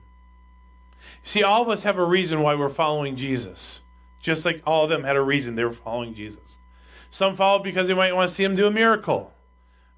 See, 1.23 1.43
all 1.43 1.63
of 1.63 1.69
us 1.69 1.83
have 1.83 1.99
a 1.99 2.05
reason 2.05 2.43
why 2.43 2.55
we're 2.55 2.69
following 2.69 3.17
Jesus, 3.17 3.81
just 4.21 4.45
like 4.45 4.63
all 4.67 4.85
of 4.85 4.91
them 4.91 5.05
had 5.05 5.17
a 5.17 5.23
reason 5.23 5.57
they 5.57 5.65
were 5.65 5.73
following 5.73 6.15
Jesus. 6.15 6.59
Some 7.11 7.37
followed 7.37 7.63
because 7.63 7.89
they 7.89 7.95
might 7.95 8.15
want 8.15 8.29
to 8.29 8.35
see 8.35 8.45
him 8.45 8.55
do 8.55 8.67
a 8.67 8.71
miracle. 8.71 9.33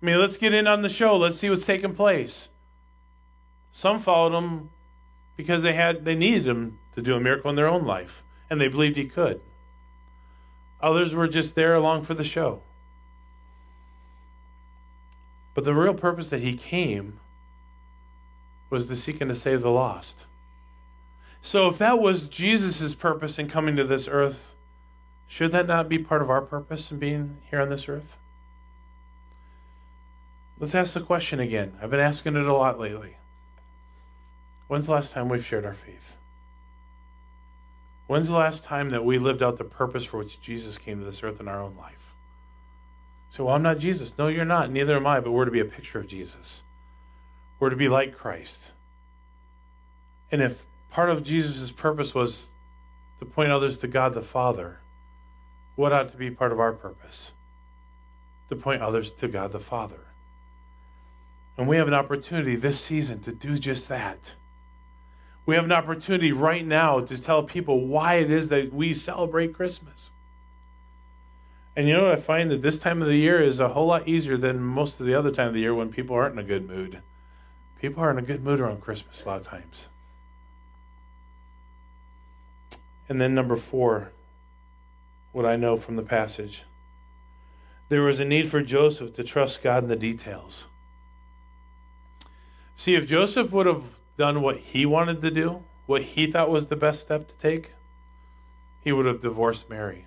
I 0.00 0.06
mean, 0.06 0.18
let's 0.18 0.36
get 0.36 0.54
in 0.54 0.66
on 0.66 0.82
the 0.82 0.88
show. 0.88 1.16
Let's 1.16 1.38
see 1.38 1.50
what's 1.50 1.66
taking 1.66 1.94
place. 1.94 2.48
Some 3.70 3.98
followed 3.98 4.36
him 4.36 4.70
because 5.36 5.62
they 5.62 5.72
had 5.72 6.04
they 6.04 6.14
needed 6.14 6.46
him 6.46 6.78
to 6.94 7.02
do 7.02 7.16
a 7.16 7.20
miracle 7.20 7.50
in 7.50 7.56
their 7.56 7.68
own 7.68 7.84
life, 7.84 8.22
and 8.48 8.60
they 8.60 8.68
believed 8.68 8.96
he 8.96 9.06
could. 9.06 9.40
Others 10.80 11.14
were 11.14 11.28
just 11.28 11.54
there 11.54 11.74
along 11.74 12.04
for 12.04 12.14
the 12.14 12.24
show. 12.24 12.62
But 15.54 15.64
the 15.64 15.74
real 15.74 15.94
purpose 15.94 16.30
that 16.30 16.42
he 16.42 16.56
came 16.56 17.20
was 18.70 18.86
to 18.88 18.96
seek 18.96 19.20
and 19.20 19.30
to 19.30 19.36
save 19.36 19.62
the 19.62 19.70
lost. 19.70 20.24
So 21.40 21.68
if 21.68 21.78
that 21.78 22.00
was 22.00 22.28
Jesus' 22.28 22.94
purpose 22.94 23.38
in 23.38 23.48
coming 23.48 23.76
to 23.76 23.84
this 23.84 24.08
earth, 24.08 24.54
should 25.28 25.52
that 25.52 25.66
not 25.66 25.88
be 25.88 25.98
part 25.98 26.22
of 26.22 26.30
our 26.30 26.40
purpose 26.40 26.90
in 26.90 26.98
being 26.98 27.38
here 27.50 27.60
on 27.60 27.70
this 27.70 27.88
earth? 27.88 28.16
Let's 30.58 30.74
ask 30.74 30.94
the 30.94 31.00
question 31.00 31.40
again. 31.40 31.74
I've 31.82 31.90
been 31.90 32.00
asking 32.00 32.36
it 32.36 32.46
a 32.46 32.52
lot 32.52 32.78
lately. 32.78 33.16
When's 34.68 34.86
the 34.86 34.92
last 34.92 35.12
time 35.12 35.28
we've 35.28 35.44
shared 35.44 35.64
our 35.64 35.74
faith? 35.74 36.16
When's 38.06 38.28
the 38.28 38.36
last 38.36 38.64
time 38.64 38.90
that 38.90 39.04
we 39.04 39.18
lived 39.18 39.42
out 39.42 39.56
the 39.56 39.64
purpose 39.64 40.04
for 40.04 40.18
which 40.18 40.40
Jesus 40.40 40.76
came 40.76 40.98
to 40.98 41.04
this 41.04 41.22
earth 41.22 41.40
in 41.40 41.48
our 41.48 41.62
own 41.62 41.76
life? 41.76 42.14
So, 43.30 43.46
well, 43.46 43.54
I'm 43.56 43.62
not 43.62 43.78
Jesus. 43.78 44.16
No, 44.18 44.28
you're 44.28 44.44
not. 44.44 44.70
Neither 44.70 44.96
am 44.96 45.06
I, 45.06 45.20
but 45.20 45.32
we're 45.32 45.46
to 45.46 45.50
be 45.50 45.60
a 45.60 45.64
picture 45.64 45.98
of 45.98 46.06
Jesus. 46.06 46.62
We're 47.58 47.70
to 47.70 47.76
be 47.76 47.88
like 47.88 48.16
Christ. 48.16 48.72
And 50.30 50.42
if 50.42 50.64
part 50.90 51.10
of 51.10 51.24
Jesus' 51.24 51.70
purpose 51.70 52.14
was 52.14 52.48
to 53.18 53.24
point 53.24 53.50
others 53.50 53.78
to 53.78 53.88
God 53.88 54.14
the 54.14 54.22
Father, 54.22 54.80
what 55.76 55.92
ought 55.92 56.10
to 56.10 56.16
be 56.16 56.30
part 56.30 56.52
of 56.52 56.60
our 56.60 56.72
purpose? 56.72 57.32
To 58.50 58.56
point 58.56 58.82
others 58.82 59.10
to 59.12 59.28
God 59.28 59.52
the 59.52 59.60
Father. 59.60 60.00
And 61.56 61.66
we 61.66 61.76
have 61.76 61.88
an 61.88 61.94
opportunity 61.94 62.56
this 62.56 62.80
season 62.80 63.20
to 63.22 63.32
do 63.32 63.58
just 63.58 63.88
that. 63.88 64.34
We 65.46 65.56
have 65.56 65.64
an 65.64 65.72
opportunity 65.72 66.32
right 66.32 66.64
now 66.64 67.00
to 67.00 67.20
tell 67.20 67.42
people 67.42 67.86
why 67.86 68.14
it 68.14 68.30
is 68.30 68.48
that 68.48 68.72
we 68.72 68.94
celebrate 68.94 69.52
Christmas. 69.52 70.10
And 71.76 71.88
you 71.88 71.94
know 71.94 72.04
what 72.04 72.12
I 72.12 72.16
find 72.16 72.50
that 72.50 72.62
this 72.62 72.78
time 72.78 73.02
of 73.02 73.08
the 73.08 73.16
year 73.16 73.42
is 73.42 73.60
a 73.60 73.70
whole 73.70 73.86
lot 73.86 74.08
easier 74.08 74.36
than 74.36 74.60
most 74.60 75.00
of 75.00 75.06
the 75.06 75.14
other 75.14 75.30
time 75.30 75.48
of 75.48 75.54
the 75.54 75.60
year 75.60 75.74
when 75.74 75.90
people 75.90 76.14
aren't 76.14 76.34
in 76.34 76.38
a 76.38 76.48
good 76.48 76.68
mood. 76.68 77.02
People 77.80 78.02
are 78.02 78.10
in 78.10 78.18
a 78.18 78.22
good 78.22 78.44
mood 78.44 78.60
around 78.60 78.80
Christmas 78.80 79.24
a 79.24 79.28
lot 79.28 79.40
of 79.40 79.46
times. 79.46 79.88
And 83.08 83.20
then 83.20 83.34
number 83.34 83.56
four, 83.56 84.12
what 85.32 85.44
I 85.44 85.56
know 85.56 85.76
from 85.76 85.96
the 85.96 86.02
passage. 86.02 86.62
There 87.88 88.02
was 88.02 88.20
a 88.20 88.24
need 88.24 88.48
for 88.48 88.62
Joseph 88.62 89.12
to 89.14 89.24
trust 89.24 89.62
God 89.62 89.82
in 89.82 89.88
the 89.88 89.96
details. 89.96 90.66
See, 92.76 92.94
if 92.94 93.06
Joseph 93.06 93.52
would 93.52 93.66
have 93.66 93.84
done 94.16 94.42
what 94.42 94.58
he 94.58 94.86
wanted 94.86 95.20
to 95.22 95.30
do, 95.30 95.62
what 95.86 96.02
he 96.02 96.26
thought 96.26 96.50
was 96.50 96.66
the 96.66 96.76
best 96.76 97.02
step 97.02 97.28
to 97.28 97.34
take, 97.36 97.72
he 98.82 98.92
would 98.92 99.06
have 99.06 99.20
divorced 99.20 99.68
Mary. 99.68 100.06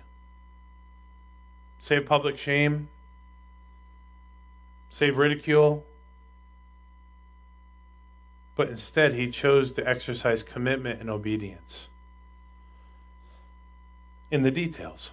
Save 1.78 2.06
public 2.06 2.38
shame, 2.38 2.88
save 4.90 5.16
ridicule. 5.16 5.84
But 8.56 8.70
instead, 8.70 9.14
he 9.14 9.30
chose 9.30 9.70
to 9.72 9.88
exercise 9.88 10.42
commitment 10.42 11.00
and 11.00 11.08
obedience 11.08 11.86
in 14.32 14.42
the 14.42 14.50
details. 14.50 15.12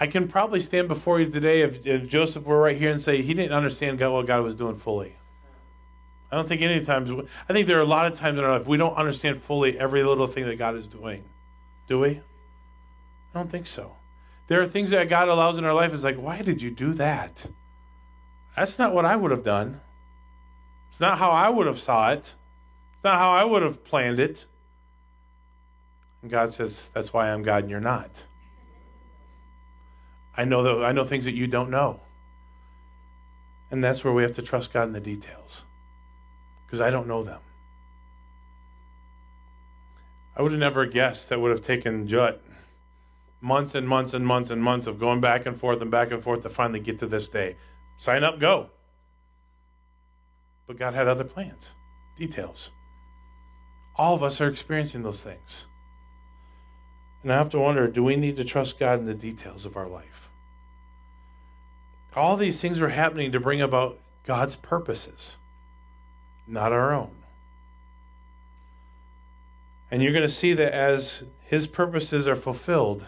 I 0.00 0.08
can 0.08 0.26
probably 0.26 0.60
stand 0.60 0.88
before 0.88 1.20
you 1.20 1.30
today 1.30 1.60
if, 1.60 1.86
if 1.86 2.08
Joseph 2.08 2.44
were 2.44 2.60
right 2.60 2.76
here 2.76 2.90
and 2.90 3.00
say 3.00 3.22
he 3.22 3.34
didn't 3.34 3.52
understand 3.52 4.00
God, 4.00 4.10
what 4.10 4.26
God 4.26 4.42
was 4.42 4.56
doing 4.56 4.74
fully. 4.74 5.14
I 6.32 6.36
don't 6.36 6.48
think 6.48 6.62
any 6.62 6.82
times. 6.82 7.10
I 7.46 7.52
think 7.52 7.66
there 7.66 7.76
are 7.76 7.82
a 7.82 7.84
lot 7.84 8.10
of 8.10 8.18
times 8.18 8.38
in 8.38 8.44
our 8.44 8.58
life 8.58 8.66
we 8.66 8.78
don't 8.78 8.96
understand 8.96 9.42
fully 9.42 9.78
every 9.78 10.02
little 10.02 10.26
thing 10.26 10.46
that 10.46 10.56
God 10.56 10.74
is 10.76 10.88
doing. 10.88 11.24
Do 11.88 12.00
we? 12.00 12.08
I 12.10 12.20
don't 13.34 13.50
think 13.50 13.66
so. 13.66 13.96
There 14.48 14.60
are 14.62 14.66
things 14.66 14.90
that 14.90 15.10
God 15.10 15.28
allows 15.28 15.58
in 15.58 15.66
our 15.66 15.74
life. 15.74 15.92
It's 15.92 16.04
like, 16.04 16.16
why 16.16 16.40
did 16.40 16.62
you 16.62 16.70
do 16.70 16.94
that? 16.94 17.44
That's 18.56 18.78
not 18.78 18.94
what 18.94 19.04
I 19.04 19.14
would 19.14 19.30
have 19.30 19.44
done. 19.44 19.82
It's 20.90 21.00
not 21.00 21.18
how 21.18 21.30
I 21.30 21.50
would 21.50 21.66
have 21.66 21.78
saw 21.78 22.12
it. 22.12 22.32
It's 22.94 23.04
not 23.04 23.18
how 23.18 23.30
I 23.30 23.44
would 23.44 23.62
have 23.62 23.84
planned 23.84 24.18
it. 24.18 24.46
And 26.22 26.30
God 26.30 26.54
says, 26.54 26.90
"That's 26.94 27.12
why 27.12 27.30
I'm 27.30 27.42
God 27.42 27.64
and 27.64 27.70
you're 27.70 27.80
not." 27.80 28.24
I 30.36 30.44
know 30.44 30.62
that 30.62 30.84
I 30.84 30.92
know 30.92 31.04
things 31.04 31.24
that 31.24 31.34
you 31.34 31.46
don't 31.46 31.70
know. 31.70 32.00
And 33.70 33.82
that's 33.82 34.04
where 34.04 34.12
we 34.12 34.22
have 34.22 34.32
to 34.32 34.42
trust 34.42 34.72
God 34.72 34.86
in 34.86 34.92
the 34.92 35.00
details 35.00 35.64
because 36.72 36.80
I 36.80 36.88
don't 36.88 37.06
know 37.06 37.22
them. 37.22 37.40
I 40.34 40.40
would 40.40 40.52
have 40.52 40.58
never 40.58 40.86
guessed 40.86 41.28
that 41.28 41.38
would 41.38 41.50
have 41.50 41.60
taken 41.60 42.08
Jut 42.08 42.42
months 43.42 43.74
and 43.74 43.86
months 43.86 44.14
and 44.14 44.26
months 44.26 44.48
and 44.48 44.62
months 44.62 44.86
of 44.86 44.98
going 44.98 45.20
back 45.20 45.44
and 45.44 45.54
forth 45.54 45.82
and 45.82 45.90
back 45.90 46.10
and 46.10 46.22
forth 46.22 46.40
to 46.44 46.48
finally 46.48 46.80
get 46.80 46.98
to 47.00 47.06
this 47.06 47.28
day. 47.28 47.56
Sign 47.98 48.24
up, 48.24 48.40
go. 48.40 48.70
But 50.66 50.78
God 50.78 50.94
had 50.94 51.08
other 51.08 51.24
plans, 51.24 51.72
details. 52.16 52.70
All 53.96 54.14
of 54.14 54.22
us 54.22 54.40
are 54.40 54.48
experiencing 54.48 55.02
those 55.02 55.20
things. 55.20 55.66
And 57.22 57.30
I 57.30 57.36
have 57.36 57.50
to 57.50 57.58
wonder 57.58 57.86
do 57.86 58.02
we 58.02 58.16
need 58.16 58.36
to 58.36 58.44
trust 58.44 58.78
God 58.78 58.98
in 58.98 59.04
the 59.04 59.12
details 59.12 59.66
of 59.66 59.76
our 59.76 59.88
life? 59.88 60.30
All 62.16 62.38
these 62.38 62.62
things 62.62 62.80
are 62.80 62.88
happening 62.88 63.30
to 63.32 63.40
bring 63.40 63.60
about 63.60 63.98
God's 64.24 64.56
purposes, 64.56 65.36
not 66.52 66.70
our 66.70 66.92
own. 66.92 67.10
And 69.90 70.02
you're 70.02 70.12
going 70.12 70.22
to 70.22 70.28
see 70.28 70.52
that 70.52 70.72
as 70.72 71.24
His 71.44 71.66
purposes 71.66 72.28
are 72.28 72.36
fulfilled, 72.36 73.06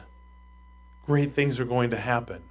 great 1.07 1.35
things 1.35 1.61
are 1.61 1.65
going 1.65 1.91
to 1.91 1.99
happen. 1.99 2.43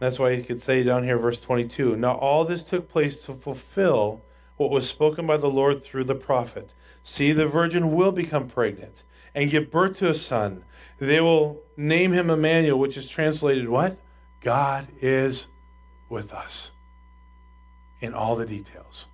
That's 0.00 0.18
why 0.18 0.34
he 0.34 0.42
could 0.42 0.60
say 0.60 0.82
down 0.82 1.04
here, 1.04 1.16
verse 1.16 1.40
22 1.40 1.96
Now 1.96 2.14
all 2.14 2.44
this 2.44 2.64
took 2.64 2.90
place 2.90 3.24
to 3.24 3.32
fulfill 3.32 4.22
what 4.56 4.70
was 4.70 4.88
spoken 4.88 5.26
by 5.26 5.36
the 5.36 5.48
Lord 5.48 5.82
through 5.82 6.04
the 6.04 6.14
prophet. 6.14 6.70
See, 7.02 7.32
the 7.32 7.46
virgin 7.46 7.94
will 7.94 8.12
become 8.12 8.48
pregnant 8.48 9.02
and 9.34 9.50
give 9.50 9.70
birth 9.70 9.98
to 9.98 10.10
a 10.10 10.14
son. 10.14 10.64
They 10.98 11.20
will 11.20 11.62
name 11.76 12.12
him 12.12 12.28
Emmanuel, 12.28 12.78
which 12.78 12.96
is 12.96 13.08
translated 13.08 13.68
what? 13.68 13.96
God 14.40 14.88
is 15.00 15.46
with 16.08 16.32
us 16.34 16.72
in 18.04 18.14
all 18.14 18.36
the 18.36 18.46
details, 18.46 19.06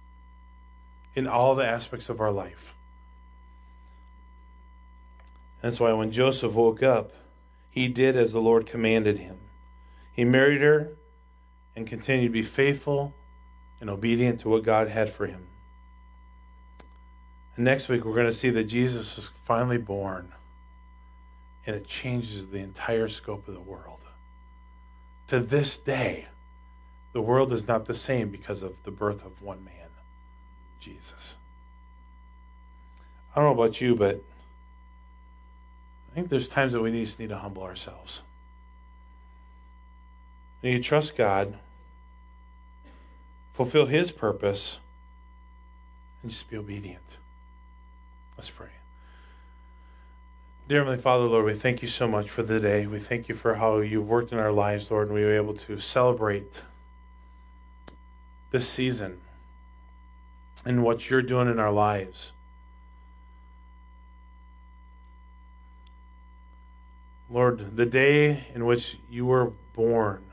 in 1.15 1.27
all 1.27 1.55
the 1.55 1.67
aspects 1.67 2.09
of 2.09 2.21
our 2.21 2.33
life. 2.33 2.75
That's 5.63 5.79
why 5.79 5.93
when 5.93 6.11
Joseph 6.11 6.55
woke 6.55 6.83
up, 6.83 7.13
he 7.71 7.87
did 7.87 8.17
as 8.17 8.33
the 8.33 8.41
Lord 8.41 8.67
commanded 8.67 9.19
him. 9.19 9.39
He 10.13 10.25
married 10.25 10.61
her 10.61 10.93
and 11.77 11.87
continued 11.87 12.29
to 12.29 12.33
be 12.33 12.43
faithful 12.43 13.15
and 13.81 13.89
obedient 13.89 14.41
to 14.41 14.49
what 14.49 14.65
God 14.65 14.89
had 14.89 15.13
for 15.13 15.27
him. 15.27 15.47
And 17.55 17.65
next 17.65 17.89
week, 17.89 18.05
we're 18.05 18.15
going 18.15 18.27
to 18.27 18.33
see 18.33 18.51
that 18.51 18.65
Jesus 18.65 19.17
was 19.17 19.31
finally 19.45 19.79
born, 19.79 20.33
and 21.65 21.77
it 21.77 21.87
changes 21.87 22.49
the 22.49 22.59
entire 22.59 23.09
scope 23.09 23.47
of 23.47 23.55
the 23.55 23.61
world. 23.61 24.01
To 25.29 25.39
this 25.39 25.79
day, 25.79 26.27
the 27.13 27.21
world 27.21 27.53
is 27.53 27.67
not 27.67 27.87
the 27.87 27.95
same 27.95 28.29
because 28.29 28.63
of 28.63 28.83
the 28.85 28.91
birth 28.91 29.25
of 29.25 29.43
one 29.43 29.65
man, 29.65 29.89
Jesus. 30.79 31.37
I 33.35 33.41
don't 33.41 33.57
know 33.57 33.63
about 33.63 33.81
you, 33.81 33.95
but 33.95 34.23
I 36.11 36.15
think 36.15 36.29
there's 36.29 36.49
times 36.49 36.73
that 36.73 36.83
we 36.83 36.91
just 36.93 37.21
need 37.21 37.29
to 37.29 37.39
humble 37.39 37.63
ourselves. 37.63 38.23
And 40.63 40.73
you 40.73 40.83
trust 40.83 41.17
God, 41.17 41.57
fulfill 43.53 43.87
His 43.87 44.11
purpose, 44.11 44.79
and 46.23 46.31
just 46.31 46.51
be 46.51 46.57
obedient. 46.57 47.17
Let's 48.37 48.51
pray. 48.51 48.69
Dear 50.69 50.81
Heavenly 50.81 51.03
Father, 51.03 51.25
Lord, 51.25 51.47
we 51.47 51.55
thank 51.55 51.83
you 51.83 51.89
so 51.89 52.07
much 52.07 52.31
for 52.31 52.43
the 52.43 52.61
day. 52.61 52.87
We 52.87 53.01
thank 53.01 53.29
you 53.29 53.35
for 53.35 53.55
how 53.55 53.79
you've 53.79 54.09
worked 54.09 54.33
in 54.33 54.39
our 54.39 54.53
lives, 54.53 54.91
Lord, 54.91 55.09
and 55.09 55.17
we 55.17 55.25
were 55.25 55.35
able 55.35 55.55
to 55.55 55.81
celebrate 55.81 56.61
this 58.51 58.69
season 58.69 59.21
and 60.65 60.83
what 60.83 61.09
you're 61.09 61.23
doing 61.23 61.49
in 61.49 61.59
our 61.59 61.73
lives. 61.73 62.33
Lord, 67.31 67.77
the 67.77 67.87
day 67.87 68.47
in 68.55 68.67
which 68.67 68.99
you 69.09 69.25
were 69.25 69.53
born 69.75 70.25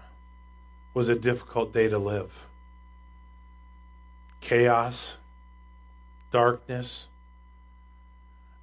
was 0.93 1.09
a 1.09 1.15
difficult 1.15 1.71
day 1.71 1.87
to 1.87 1.99
live. 1.99 2.47
Chaos, 4.41 5.17
darkness, 6.31 7.07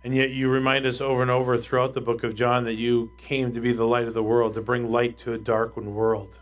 and 0.03 0.15
yet 0.15 0.31
you 0.31 0.49
remind 0.49 0.85
us 0.85 1.01
over 1.01 1.23
and 1.23 1.31
over 1.31 1.57
throughout 1.57 1.95
the 1.95 2.01
book 2.01 2.25
of 2.25 2.35
John 2.35 2.65
that 2.65 2.75
you 2.75 3.13
came 3.17 3.53
to 3.55 3.61
be 3.61 3.73
the 3.73 3.87
light 3.87 4.09
of 4.09 4.15
the 4.15 4.23
world, 4.23 4.55
to 4.55 4.61
bring 4.61 4.91
light 4.91 5.17
to 5.19 5.33
a 5.33 5.39
darkened 5.39 5.95
world. 5.95 6.37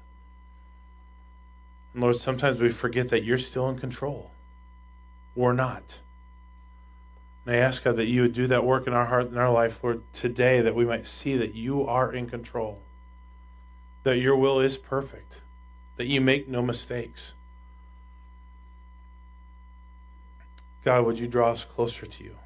Lord, 1.95 2.17
sometimes 2.17 2.61
we 2.61 2.71
forget 2.71 3.11
that 3.11 3.25
you're 3.25 3.39
still 3.39 3.69
in 3.69 3.79
control. 3.79 4.31
We're 5.35 5.53
not. 5.53 5.99
And 7.45 7.57
I 7.57 7.59
ask 7.59 7.85
God 7.85 7.97
that 7.97 8.07
you 8.07 8.23
would 8.23 8.33
do 8.33 8.47
that 8.47 8.65
work 8.65 8.87
in 8.87 8.93
our 8.93 9.07
heart 9.07 9.27
and 9.27 9.39
our 9.39 9.53
life, 9.53 9.83
Lord, 9.83 10.03
today, 10.13 10.61
that 10.61 10.75
we 10.75 10.85
might 10.85 11.07
see 11.07 11.37
that 11.37 11.55
you 11.55 11.87
are 11.87 12.13
in 12.13 12.29
control, 12.29 12.81
that 14.05 14.19
your 14.19 14.37
will 14.37 14.61
is 14.61 14.77
perfect, 14.77 15.41
that 15.97 16.07
you 16.07 16.21
make 16.21 16.49
no 16.49 16.63
mistakes. 16.63 17.35
God, 20.85 21.05
would 21.05 21.19
you 21.19 21.27
draw 21.27 21.51
us 21.53 21.65
closer 21.65 22.07
to 22.07 22.25
you? 22.25 22.37